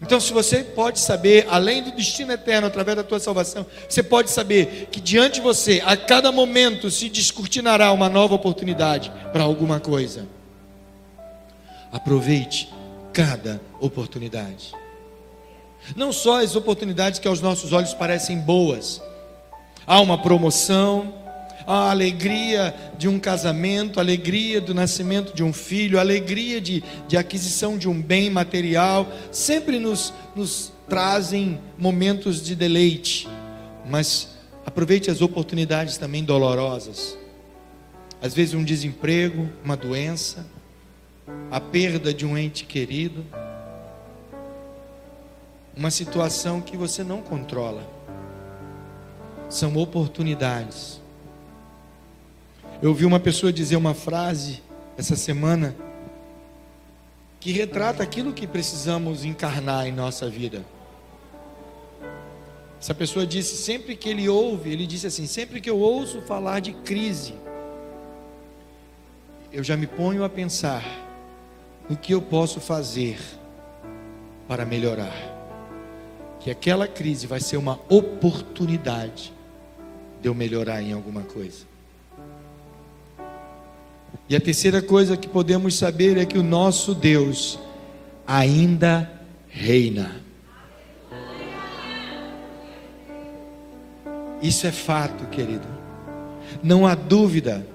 Então, 0.01 0.19
se 0.19 0.33
você 0.33 0.63
pode 0.63 0.99
saber, 0.99 1.47
além 1.49 1.81
do 1.81 1.91
destino 1.91 2.33
eterno 2.33 2.67
através 2.67 2.97
da 2.97 3.03
tua 3.03 3.19
salvação, 3.19 3.65
você 3.87 4.03
pode 4.03 4.29
saber 4.29 4.89
que 4.91 4.99
diante 4.99 5.35
de 5.35 5.41
você, 5.41 5.81
a 5.85 5.95
cada 5.95 6.31
momento, 6.31 6.91
se 6.91 7.07
descortinará 7.07 7.91
uma 7.91 8.09
nova 8.09 8.35
oportunidade 8.35 9.11
para 9.31 9.43
alguma 9.43 9.79
coisa. 9.79 10.27
Aproveite 11.91 12.72
cada 13.13 13.61
oportunidade. 13.79 14.73
Não 15.95 16.11
só 16.11 16.41
as 16.41 16.55
oportunidades 16.55 17.19
que 17.19 17.27
aos 17.27 17.41
nossos 17.41 17.71
olhos 17.71 17.93
parecem 17.93 18.39
boas, 18.39 19.01
há 19.85 19.99
uma 20.01 20.21
promoção, 20.21 21.13
a 21.67 21.91
alegria 21.91 22.73
de 22.97 23.07
um 23.07 23.19
casamento, 23.19 23.99
a 23.99 24.03
alegria 24.03 24.59
do 24.59 24.73
nascimento 24.73 25.33
de 25.33 25.43
um 25.43 25.53
filho, 25.53 25.97
a 25.97 26.01
alegria 26.01 26.59
de, 26.59 26.83
de 27.07 27.15
aquisição 27.17 27.77
de 27.77 27.87
um 27.87 28.01
bem 28.01 28.29
material, 28.29 29.07
sempre 29.31 29.79
nos, 29.79 30.13
nos 30.35 30.71
trazem 30.89 31.59
momentos 31.77 32.41
de 32.41 32.55
deleite, 32.55 33.27
mas 33.85 34.29
aproveite 34.65 35.09
as 35.11 35.21
oportunidades 35.21 35.97
também 35.97 36.23
dolorosas. 36.23 37.17
Às 38.21 38.33
vezes, 38.33 38.53
um 38.53 38.63
desemprego, 38.63 39.49
uma 39.63 39.75
doença, 39.75 40.45
a 41.51 41.59
perda 41.59 42.13
de 42.13 42.25
um 42.25 42.37
ente 42.37 42.65
querido, 42.65 43.25
uma 45.75 45.91
situação 45.91 46.61
que 46.61 46.77
você 46.77 47.03
não 47.03 47.21
controla. 47.21 47.83
São 49.49 49.75
oportunidades 49.77 51.03
eu 52.83 52.89
ouvi 52.89 53.05
uma 53.05 53.17
pessoa 53.17 53.53
dizer 53.53 53.77
uma 53.77 53.93
frase 53.93 54.61
essa 54.97 55.15
semana 55.15 55.73
que 57.39 57.49
retrata 57.53 58.03
aquilo 58.03 58.33
que 58.33 58.45
precisamos 58.45 59.23
encarnar 59.23 59.87
em 59.87 59.91
nossa 59.93 60.29
vida. 60.29 60.65
Essa 62.81 62.93
pessoa 62.93 63.25
disse: 63.25 63.55
sempre 63.55 63.95
que 63.95 64.09
ele 64.09 64.27
ouve, 64.27 64.69
ele 64.69 64.85
disse 64.85 65.07
assim: 65.07 65.25
sempre 65.27 65.61
que 65.61 65.69
eu 65.69 65.79
ouço 65.79 66.21
falar 66.23 66.59
de 66.59 66.73
crise, 66.73 67.33
eu 69.49 69.63
já 69.63 69.77
me 69.77 69.87
ponho 69.87 70.21
a 70.25 70.29
pensar 70.29 70.83
no 71.93 71.97
que 71.97 72.11
eu 72.11 72.21
posso 72.23 72.59
fazer 72.59 73.19
para 74.47 74.65
melhorar. 74.65 75.13
Que 76.39 76.49
aquela 76.49 76.87
crise 76.87 77.27
vai 77.27 77.39
ser 77.39 77.57
uma 77.57 77.79
oportunidade 77.87 79.31
de 80.19 80.27
eu 80.27 80.33
melhorar 80.33 80.81
em 80.81 80.91
alguma 80.91 81.21
coisa. 81.21 81.67
E 84.27 84.35
a 84.35 84.41
terceira 84.41 84.81
coisa 84.81 85.15
que 85.15 85.27
podemos 85.27 85.75
saber 85.75 86.17
é 86.17 86.25
que 86.25 86.35
o 86.35 86.41
nosso 86.41 86.95
Deus 86.95 87.59
ainda 88.25 89.11
reina. 89.47 90.15
Isso 94.41 94.65
é 94.65 94.71
fato, 94.71 95.27
querido. 95.27 95.67
Não 96.63 96.87
há 96.87 96.95
dúvida. 96.95 97.67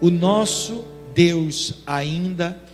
O 0.00 0.10
nosso 0.10 0.84
Deus 1.14 1.74
ainda 1.86 2.48
reina. 2.48 2.69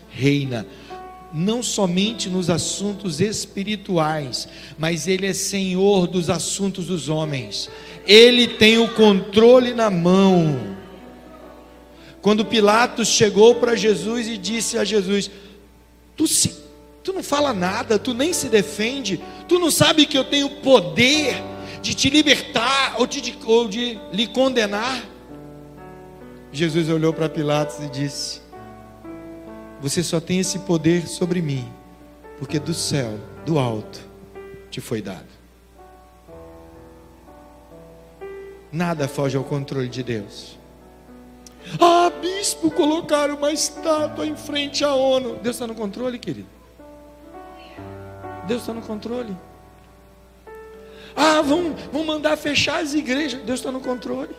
Não 1.33 1.63
somente 1.63 2.29
nos 2.29 2.49
assuntos 2.49 3.21
espirituais, 3.21 4.49
mas 4.79 5.07
Ele 5.07 5.27
é 5.27 5.33
Senhor 5.33 6.07
dos 6.07 6.31
assuntos 6.31 6.87
dos 6.87 7.09
homens. 7.09 7.69
Ele 8.07 8.47
tem 8.47 8.79
o 8.79 8.95
controle 8.95 9.75
na 9.75 9.91
mão. 9.91 10.77
Quando 12.23 12.45
Pilatos 12.45 13.09
chegou 13.09 13.57
para 13.57 13.77
Jesus 13.77 14.29
e 14.29 14.39
disse 14.39 14.79
a 14.79 14.85
Jesus: 14.85 15.31
tu, 16.17 16.27
se, 16.27 16.57
tu 17.03 17.13
não 17.13 17.23
fala 17.23 17.53
nada, 17.53 17.99
tu 17.99 18.15
nem 18.15 18.33
se 18.33 18.49
defende, 18.49 19.21
tu 19.47 19.59
não 19.59 19.71
sabe 19.71 20.07
que 20.07 20.17
eu 20.17 20.25
tenho 20.25 20.49
poder 20.49 21.37
de 21.83 21.95
te 21.95 22.11
libertar 22.11 22.97
ou 22.99 23.07
de, 23.07 23.35
ou 23.45 23.69
de 23.69 23.99
lhe 24.13 24.27
condenar? 24.27 25.05
Jesus 26.51 26.89
olhou 26.89 27.13
para 27.13 27.29
Pilatos 27.29 27.85
e 27.85 27.89
disse: 27.91 28.41
Você 29.81 30.03
só 30.03 30.21
tem 30.21 30.41
esse 30.41 30.61
poder 30.61 31.07
sobre 31.07 31.43
mim, 31.43 31.71
porque 32.39 32.59
do 32.59 32.73
céu, 32.73 33.19
do 33.45 33.59
alto, 33.59 34.01
te 34.71 34.81
foi 34.81 35.03
dado. 35.03 35.27
Nada 38.73 39.07
foge 39.07 39.37
ao 39.37 39.45
controle 39.45 39.89
de 39.89 40.03
Deus. 40.03 40.59
Ah, 41.81 42.11
bispo, 42.21 42.71
colocaram 42.71 43.37
uma 43.37 43.53
estátua 43.53 44.27
em 44.27 44.37
frente 44.37 44.85
à 44.85 44.95
ONU. 44.95 45.37
Deus 45.37 45.57
está 45.57 45.67
no 45.67 45.75
controle, 45.75 46.19
querido. 46.19 46.49
Deus 48.47 48.61
está 48.61 48.73
no 48.73 48.83
controle. 48.83 49.37
Ah, 51.15 51.43
vão, 51.43 51.75
vão 51.93 52.05
mandar 52.05 52.37
fechar 52.37 52.83
as 52.83 52.95
igrejas. 52.95 53.43
Deus 53.43 53.61
está 53.61 53.73
no 53.73 53.81
controle. 53.81 54.35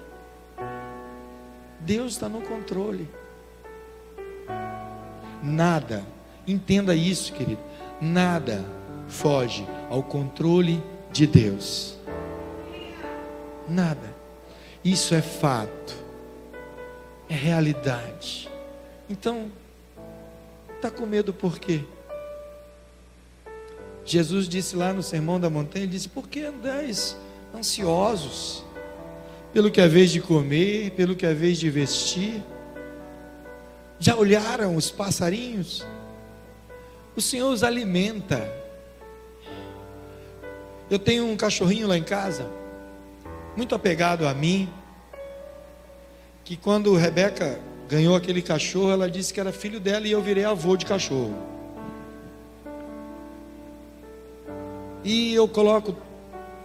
Deus 1.80 2.14
está 2.14 2.30
no 2.30 2.42
controle. 2.42 3.10
Nada, 5.48 6.04
entenda 6.46 6.94
isso, 6.94 7.34
querido. 7.34 7.62
Nada 8.02 8.64
foge 9.08 9.66
ao 9.90 10.04
controle 10.04 10.84
de 11.12 11.26
Deus. 11.26 11.98
Nada. 13.68 14.16
Isso 14.84 15.16
é 15.16 15.22
fato 15.22 16.08
é 17.30 17.36
realidade. 17.36 18.50
Então, 19.10 19.52
está 20.76 20.90
com 20.90 21.06
medo 21.06 21.34
por 21.34 21.60
quê? 21.60 21.84
Jesus 24.06 24.48
disse 24.48 24.76
lá 24.76 24.94
no 24.94 25.04
Sermão 25.04 25.40
da 25.40 25.50
Montanha, 25.50 25.84
ele 25.84 25.92
disse, 25.92 26.08
por 26.08 26.28
que 26.30 26.42
andais 26.42 27.18
ansiosos? 27.54 28.64
Pelo 29.52 29.70
que 29.70 29.82
é 29.82 29.88
vez 29.88 30.12
de 30.12 30.22
comer, 30.22 30.92
pelo 30.92 31.16
que 31.16 31.26
é 31.26 31.34
vez 31.34 31.58
de 31.58 31.70
vestir. 31.70 32.42
Já 34.00 34.16
olharam 34.16 34.76
os 34.76 34.92
passarinhos? 34.92 35.86
O 37.16 37.22
Senhor 37.22 37.52
os 37.52 37.64
alimenta. 37.64 38.52
Eu 40.90 41.00
tenho 41.00 41.26
um 41.26 41.36
cachorrinho 41.36 41.88
lá 41.88 41.98
em 41.98 42.04
casa, 42.04 42.50
muito 43.56 43.76
apegado 43.76 44.28
a 44.28 44.34
mim, 44.34 44.70
que 46.46 46.56
quando 46.56 46.96
Rebeca 46.96 47.60
ganhou 47.90 48.16
aquele 48.16 48.42
cachorro, 48.42 48.92
ela 48.92 49.10
disse 49.10 49.34
que 49.34 49.40
era 49.40 49.52
filho 49.52 49.80
dela 49.80 50.08
e 50.08 50.12
eu 50.12 50.22
virei 50.22 50.46
avô 50.46 50.78
de 50.78 50.86
cachorro. 50.86 51.36
E 55.04 55.34
eu 55.34 55.48
coloco 55.48 55.96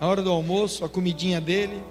na 0.01 0.07
hora 0.07 0.23
do 0.23 0.31
almoço 0.31 0.85
a 0.85 0.89
comidinha 0.89 1.41
dele, 1.41 1.83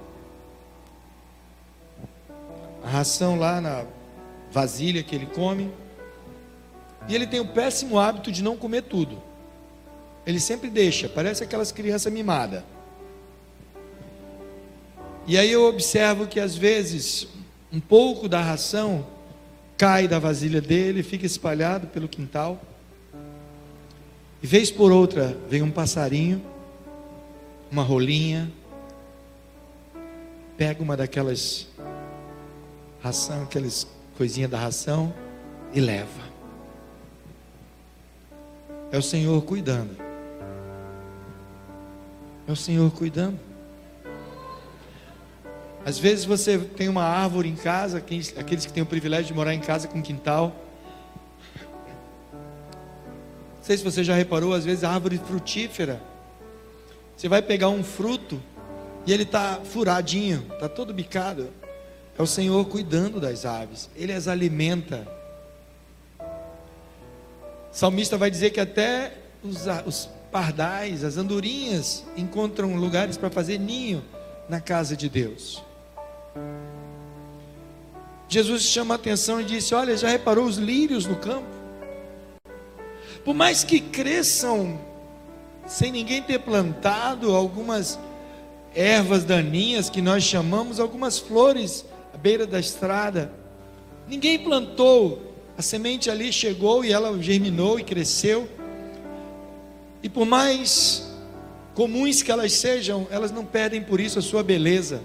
a 2.83 2.89
ração 2.89 3.39
lá 3.39 3.59
na 3.59 3.85
vasilha 4.51 5.03
que 5.03 5.15
ele 5.15 5.25
come. 5.27 5.71
E 7.07 7.15
ele 7.15 7.25
tem 7.25 7.39
o 7.39 7.47
péssimo 7.47 7.97
hábito 7.97 8.31
de 8.31 8.43
não 8.43 8.55
comer 8.55 8.83
tudo. 8.83 9.21
Ele 10.25 10.39
sempre 10.39 10.69
deixa, 10.69 11.09
parece 11.09 11.43
aquelas 11.43 11.71
crianças 11.71 12.11
mimadas. 12.11 12.63
E 15.25 15.37
aí 15.37 15.51
eu 15.51 15.65
observo 15.65 16.27
que 16.27 16.39
às 16.39 16.55
vezes 16.55 17.27
um 17.71 17.79
pouco 17.79 18.27
da 18.27 18.41
ração 18.41 19.07
cai 19.77 20.07
da 20.07 20.19
vasilha 20.19 20.61
dele, 20.61 21.01
fica 21.01 21.25
espalhado 21.25 21.87
pelo 21.87 22.07
quintal. 22.07 22.61
E 24.43 24.47
vez 24.47 24.69
por 24.69 24.91
outra 24.91 25.37
vem 25.49 25.61
um 25.61 25.71
passarinho, 25.71 26.41
uma 27.71 27.83
rolinha, 27.83 28.51
pega 30.57 30.83
uma 30.83 30.97
daquelas 30.97 31.67
ração, 33.01 33.43
aquelas 33.43 33.87
coisinha 34.21 34.47
da 34.47 34.59
ração 34.59 35.11
e 35.73 35.79
leva. 35.79 36.21
É 38.91 38.97
o 38.99 39.01
Senhor 39.01 39.41
cuidando. 39.41 39.97
É 42.47 42.51
o 42.51 42.55
Senhor 42.55 42.91
cuidando. 42.91 43.39
Às 45.83 45.97
vezes 45.97 46.23
você 46.23 46.59
tem 46.59 46.87
uma 46.87 47.01
árvore 47.01 47.49
em 47.49 47.55
casa, 47.55 47.97
aqueles 47.97 48.63
que 48.63 48.71
têm 48.71 48.83
o 48.83 48.85
privilégio 48.85 49.25
de 49.25 49.33
morar 49.33 49.55
em 49.55 49.59
casa 49.59 49.87
com 49.87 50.03
quintal. 50.03 50.55
Não 52.31 53.63
sei 53.63 53.75
se 53.75 53.83
você 53.83 54.03
já 54.03 54.13
reparou, 54.13 54.53
às 54.53 54.63
vezes 54.63 54.83
a 54.83 54.91
árvore 54.91 55.17
frutífera. 55.17 55.99
Você 57.17 57.27
vai 57.27 57.41
pegar 57.41 57.69
um 57.69 57.83
fruto 57.83 58.39
e 59.07 59.11
ele 59.11 59.23
está 59.23 59.61
furadinho, 59.63 60.45
está 60.53 60.69
todo 60.69 60.93
bicado. 60.93 61.49
É 62.21 62.23
o 62.23 62.27
Senhor 62.27 62.63
cuidando 62.65 63.19
das 63.19 63.47
aves, 63.47 63.89
Ele 63.95 64.13
as 64.13 64.27
alimenta. 64.27 65.07
O 66.19 67.75
salmista 67.75 68.15
vai 68.15 68.29
dizer 68.29 68.51
que 68.51 68.59
até 68.59 69.17
os, 69.43 69.65
os 69.87 70.07
pardais, 70.31 71.03
as 71.03 71.17
andorinhas, 71.17 72.05
encontram 72.15 72.75
lugares 72.75 73.17
para 73.17 73.31
fazer 73.31 73.57
ninho 73.57 74.03
na 74.47 74.61
casa 74.61 74.95
de 74.95 75.09
Deus. 75.09 75.63
Jesus 78.29 78.61
chama 78.61 78.93
a 78.93 78.97
atenção 78.97 79.41
e 79.41 79.43
disse: 79.43 79.73
Olha, 79.73 79.97
já 79.97 80.07
reparou 80.07 80.45
os 80.45 80.57
lírios 80.57 81.07
no 81.07 81.15
campo? 81.15 81.49
Por 83.25 83.33
mais 83.33 83.63
que 83.63 83.79
cresçam 83.79 84.79
sem 85.65 85.91
ninguém 85.91 86.21
ter 86.21 86.37
plantado 86.37 87.35
algumas 87.35 87.97
ervas 88.75 89.23
daninhas 89.23 89.89
que 89.89 90.03
nós 90.03 90.21
chamamos, 90.21 90.79
algumas 90.79 91.17
flores 91.17 91.83
beira 92.21 92.45
da 92.45 92.59
estrada. 92.59 93.31
Ninguém 94.07 94.39
plantou, 94.39 95.33
a 95.57 95.61
semente 95.61 96.09
ali 96.09 96.31
chegou 96.31 96.83
e 96.83 96.91
ela 96.91 97.21
germinou 97.21 97.79
e 97.79 97.83
cresceu. 97.83 98.47
E 100.03 100.09
por 100.09 100.25
mais 100.25 101.09
comuns 101.73 102.21
que 102.21 102.31
elas 102.31 102.53
sejam, 102.53 103.07
elas 103.09 103.31
não 103.31 103.45
perdem 103.45 103.81
por 103.81 103.99
isso 103.99 104.19
a 104.19 104.21
sua 104.21 104.43
beleza. 104.43 105.01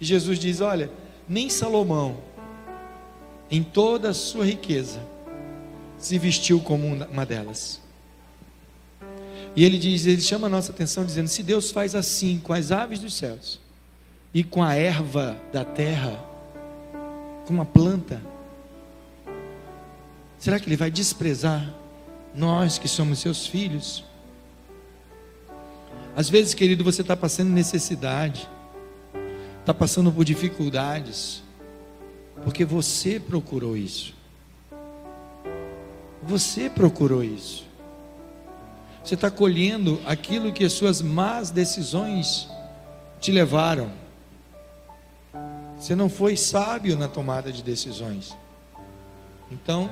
E 0.00 0.04
Jesus 0.04 0.38
diz: 0.38 0.60
Olha, 0.60 0.90
nem 1.28 1.48
Salomão, 1.48 2.18
em 3.50 3.62
toda 3.62 4.10
a 4.10 4.14
sua 4.14 4.44
riqueza, 4.44 5.00
se 5.98 6.18
vestiu 6.18 6.60
como 6.60 6.86
uma 6.86 7.26
delas. 7.26 7.80
E 9.54 9.64
ele 9.64 9.78
diz, 9.78 10.06
ele 10.06 10.20
chama 10.20 10.46
a 10.46 10.50
nossa 10.50 10.72
atenção 10.72 11.04
dizendo: 11.04 11.28
se 11.28 11.42
Deus 11.42 11.70
faz 11.70 11.94
assim 11.94 12.38
com 12.38 12.52
as 12.52 12.72
aves 12.72 12.98
dos 12.98 13.14
céus, 13.14 13.59
e 14.32 14.44
com 14.44 14.62
a 14.62 14.74
erva 14.74 15.36
da 15.52 15.64
terra, 15.64 16.18
com 17.46 17.60
a 17.60 17.64
planta, 17.64 18.22
será 20.38 20.58
que 20.58 20.68
Ele 20.68 20.76
vai 20.76 20.90
desprezar 20.90 21.74
nós 22.34 22.78
que 22.78 22.88
somos 22.88 23.18
seus 23.18 23.46
filhos? 23.46 24.04
Às 26.16 26.28
vezes, 26.28 26.54
querido, 26.54 26.84
você 26.84 27.02
está 27.02 27.16
passando 27.16 27.50
necessidade, 27.50 28.48
está 29.60 29.72
passando 29.72 30.12
por 30.12 30.24
dificuldades, 30.24 31.42
porque 32.42 32.64
você 32.64 33.20
procurou 33.20 33.76
isso. 33.76 34.14
Você 36.22 36.68
procurou 36.68 37.24
isso. 37.24 37.64
Você 39.02 39.14
está 39.14 39.30
colhendo 39.30 40.00
aquilo 40.04 40.52
que 40.52 40.64
as 40.64 40.72
suas 40.72 41.00
más 41.00 41.50
decisões 41.50 42.48
te 43.18 43.32
levaram. 43.32 43.90
Você 45.80 45.94
não 45.94 46.10
foi 46.10 46.36
sábio 46.36 46.94
na 46.94 47.08
tomada 47.08 47.50
de 47.50 47.62
decisões. 47.62 48.36
Então, 49.50 49.90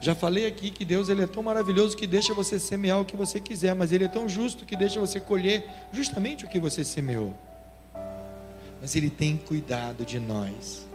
já 0.00 0.14
falei 0.14 0.46
aqui 0.46 0.70
que 0.70 0.84
Deus 0.84 1.08
ele 1.08 1.24
é 1.24 1.26
tão 1.26 1.42
maravilhoso 1.42 1.96
que 1.96 2.06
deixa 2.06 2.32
você 2.32 2.56
semear 2.56 3.00
o 3.00 3.04
que 3.04 3.16
você 3.16 3.40
quiser, 3.40 3.74
mas 3.74 3.90
ele 3.90 4.04
é 4.04 4.08
tão 4.08 4.28
justo 4.28 4.64
que 4.64 4.76
deixa 4.76 5.00
você 5.00 5.18
colher 5.18 5.68
justamente 5.92 6.44
o 6.44 6.48
que 6.48 6.60
você 6.60 6.84
semeou. 6.84 7.34
Mas 8.80 8.94
ele 8.94 9.10
tem 9.10 9.36
cuidado 9.36 10.04
de 10.04 10.20
nós. 10.20 10.86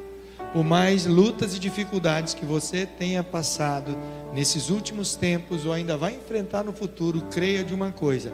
Por 0.53 0.63
mais 0.63 1.05
lutas 1.05 1.53
e 1.53 1.59
dificuldades 1.59 2.33
que 2.33 2.45
você 2.45 2.85
tenha 2.85 3.25
passado 3.25 3.97
nesses 4.33 4.69
últimos 4.69 5.17
tempos 5.17 5.65
ou 5.65 5.73
ainda 5.73 5.97
vai 5.97 6.15
enfrentar 6.15 6.63
no 6.63 6.71
futuro, 6.71 7.23
creia 7.23 7.61
de 7.61 7.73
uma 7.73 7.91
coisa. 7.91 8.33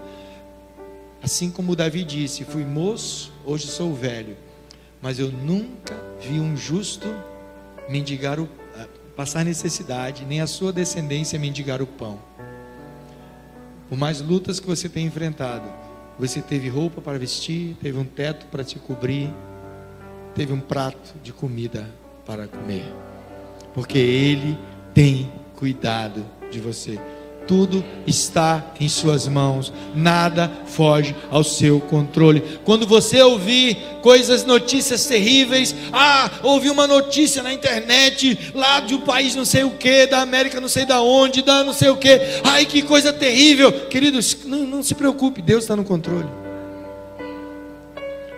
Assim 1.19 1.49
como 1.49 1.75
Davi 1.75 2.03
disse: 2.03 2.45
Fui 2.45 2.63
moço, 2.63 3.33
hoje 3.43 3.65
sou 3.65 3.91
velho 3.95 4.37
mas 5.01 5.19
eu 5.19 5.31
nunca 5.31 5.95
vi 6.21 6.39
um 6.39 6.55
justo 6.55 7.07
mendigar 7.87 8.39
o, 8.39 8.47
passar 9.15 9.43
necessidade, 9.43 10.25
nem 10.25 10.41
a 10.41 10.47
sua 10.47 10.71
descendência 10.71 11.37
mendigar 11.37 11.81
o 11.81 11.87
pão. 11.87 12.19
Por 13.89 13.97
mais 13.97 14.21
lutas 14.21 14.59
que 14.59 14.67
você 14.67 14.87
tenha 14.87 15.07
enfrentado, 15.07 15.67
você 16.17 16.41
teve 16.41 16.69
roupa 16.69 17.01
para 17.01 17.17
vestir, 17.17 17.75
teve 17.81 17.97
um 17.97 18.05
teto 18.05 18.45
para 18.47 18.63
te 18.63 18.77
cobrir, 18.77 19.33
teve 20.35 20.53
um 20.53 20.59
prato 20.59 21.15
de 21.23 21.33
comida 21.33 21.89
para 22.25 22.47
comer, 22.47 22.85
porque 23.73 23.97
Ele 23.97 24.57
tem 24.93 25.31
cuidado 25.55 26.25
de 26.51 26.59
você 26.59 26.99
tudo 27.49 27.83
está 28.05 28.63
em 28.79 28.87
suas 28.87 29.27
mãos, 29.27 29.73
nada 29.95 30.51
foge 30.67 31.15
ao 31.31 31.43
seu 31.43 31.81
controle. 31.81 32.59
Quando 32.63 32.85
você 32.85 33.19
ouvir 33.23 33.75
coisas, 34.03 34.45
notícias 34.45 35.07
terríveis, 35.07 35.73
ah, 35.91 36.29
ouvi 36.43 36.69
uma 36.69 36.85
notícia 36.85 37.41
na 37.41 37.51
internet, 37.51 38.51
lá 38.53 38.81
de 38.81 38.93
um 38.93 39.01
país 39.01 39.33
não 39.33 39.45
sei 39.45 39.63
o 39.63 39.71
que, 39.71 40.05
da 40.05 40.21
América 40.21 40.61
não 40.61 40.69
sei 40.69 40.85
da 40.85 41.01
onde, 41.01 41.41
da 41.41 41.63
não 41.63 41.73
sei 41.73 41.89
o 41.89 41.97
que, 41.97 42.21
ai 42.43 42.67
que 42.67 42.83
coisa 42.83 43.11
terrível, 43.11 43.71
queridos, 43.87 44.37
não, 44.45 44.59
não 44.59 44.83
se 44.83 44.93
preocupe, 44.93 45.41
Deus 45.41 45.63
está 45.63 45.75
no 45.75 45.83
controle. 45.83 46.29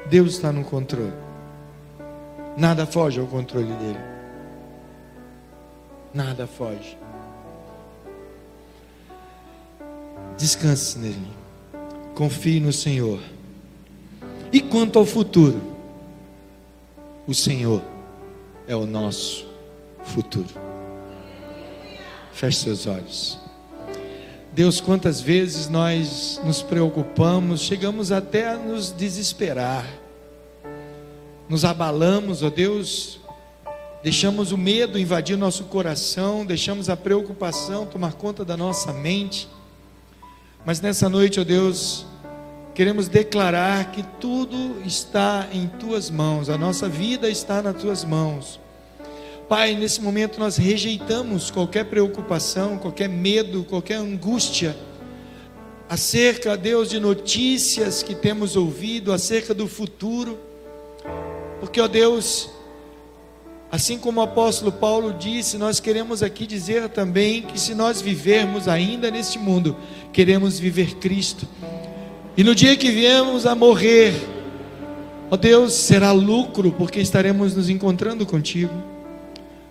Deus 0.10 0.36
está 0.36 0.54
no 0.54 0.64
controle. 0.64 1.12
Nada 2.56 2.86
foge 2.86 3.20
ao 3.20 3.28
controle 3.28 3.74
dele. 3.74 4.00
Nada 6.14 6.48
foge. 6.48 6.98
Descanse 10.42 10.98
nele. 10.98 11.28
Confie 12.16 12.60
no 12.60 12.74
Senhor. 12.74 13.20
E 14.52 14.60
quanto 14.60 14.98
ao 14.98 15.06
futuro? 15.06 15.62
O 17.28 17.34
Senhor 17.36 17.80
é 18.68 18.76
o 18.76 18.88
nosso 18.88 19.46
futuro. 20.04 20.50
Feche 22.34 22.58
seus 22.58 22.88
olhos. 22.88 23.40
Deus, 24.52 24.82
quantas 24.82 25.22
vezes 25.22 25.70
nós 25.70 26.42
nos 26.44 26.64
preocupamos, 26.64 27.62
chegamos 27.62 28.12
até 28.12 28.50
a 28.50 28.58
nos 28.58 28.92
desesperar, 28.92 29.88
nos 31.48 31.64
abalamos, 31.64 32.42
ó 32.42 32.50
Deus, 32.50 33.20
deixamos 34.02 34.52
o 34.52 34.58
medo 34.58 34.98
invadir 34.98 35.38
nosso 35.38 35.66
coração, 35.66 36.44
deixamos 36.44 36.90
a 36.90 36.98
preocupação 36.98 37.86
tomar 37.86 38.14
conta 38.14 38.44
da 38.44 38.58
nossa 38.58 38.92
mente. 38.92 39.48
Mas 40.66 40.80
nessa 40.80 41.10
noite, 41.10 41.40
ó 41.40 41.44
Deus, 41.44 42.06
queremos 42.76 43.08
declarar 43.08 43.92
que 43.92 44.04
tudo 44.20 44.82
está 44.86 45.48
em 45.52 45.68
tuas 45.68 46.12
mãos, 46.12 46.50
a 46.50 46.58
nossa 46.58 46.88
vida 46.88 47.30
está 47.30 47.62
nas 47.62 47.82
tuas 47.82 48.06
mãos. 48.06 48.60
Pai, 49.50 49.76
nesse 49.76 50.00
momento 50.02 50.40
nós 50.40 50.58
rejeitamos 50.58 51.50
qualquer 51.50 51.86
preocupação, 51.86 52.78
qualquer 52.78 53.10
medo, 53.10 53.64
qualquer 53.64 53.96
angústia 53.96 54.78
acerca, 55.90 56.56
Deus, 56.56 56.90
de 56.90 57.00
notícias 57.00 58.02
que 58.02 58.16
temos 58.16 58.56
ouvido, 58.56 59.12
acerca 59.12 59.54
do 59.54 59.68
futuro, 59.68 60.40
porque, 61.60 61.82
ó 61.82 61.88
Deus, 61.88 62.50
assim 63.72 63.98
como 63.98 64.20
o 64.20 64.24
apóstolo 64.24 64.72
Paulo 64.72 65.14
disse, 65.14 65.58
nós 65.58 65.80
queremos 65.80 66.22
aqui 66.22 66.46
dizer 66.46 66.90
também 66.90 67.44
que 67.44 67.60
se 67.60 67.74
nós 67.74 68.02
vivermos 68.02 68.68
ainda 68.68 69.10
neste 69.10 69.40
mundo, 69.40 69.78
queremos 70.12 70.60
viver 70.60 70.96
Cristo, 70.96 71.48
e 72.36 72.44
no 72.44 72.56
dia 72.56 72.78
que 72.78 72.90
viemos 72.90 73.46
a 73.46 73.54
morrer, 73.54 74.14
ó 75.30 75.36
Deus, 75.36 75.74
será 75.74 76.12
lucro, 76.12 76.72
porque 76.72 77.00
estaremos 77.00 77.56
nos 77.56 77.70
encontrando 77.70 78.26
contigo. 78.26 78.74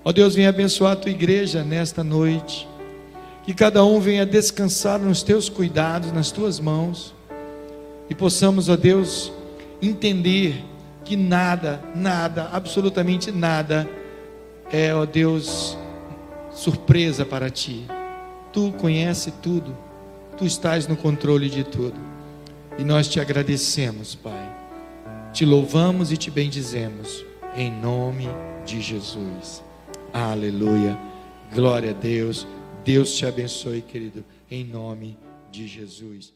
Ó 0.05 0.13
Deus, 0.13 0.35
venha 0.35 0.51
abençoar 0.51 0.93
a 0.93 0.97
tua 0.97 1.11
igreja 1.11 1.65
nesta 1.65 2.05
noite. 2.05 2.69
Que 3.45 3.55
cada 3.55 3.85
um 3.85 3.99
venha 3.99 4.27
descansar 4.27 4.99
nos 4.99 5.23
teus 5.23 5.49
cuidados, 5.49 6.13
nas 6.13 6.31
tuas 6.31 6.61
mãos. 6.61 7.15
E 8.11 8.15
possamos, 8.15 8.69
ó 8.69 8.77
Deus, 8.77 9.33
entender 9.81 10.63
que 11.11 11.17
nada, 11.17 11.83
nada, 11.93 12.51
absolutamente 12.53 13.33
nada 13.33 13.91
é, 14.71 14.95
ó 14.95 15.05
Deus, 15.05 15.77
surpresa 16.53 17.27
para 17.27 17.51
ti. 17.51 17.85
Tu 18.53 18.71
conhece 18.75 19.33
tudo. 19.43 19.77
Tu 20.39 20.47
estás 20.47 20.87
no 20.87 20.97
controle 20.97 21.49
de 21.49 21.65
tudo. 21.65 21.99
E 22.79 22.85
nós 22.85 23.09
te 23.09 23.19
agradecemos, 23.19 24.15
Pai. 24.15 24.57
Te 25.33 25.45
louvamos 25.45 26.13
e 26.13 26.17
te 26.17 26.31
bendizemos. 26.31 27.25
Em 27.57 27.73
nome 27.73 28.29
de 28.65 28.81
Jesus. 28.81 29.65
Aleluia. 30.13 30.97
Glória 31.53 31.91
a 31.91 31.95
Deus. 31.95 32.47
Deus 32.85 33.17
te 33.17 33.27
abençoe, 33.27 33.83
querido, 33.83 34.25
em 34.49 34.63
nome 34.63 35.19
de 35.51 35.67
Jesus. 35.67 36.33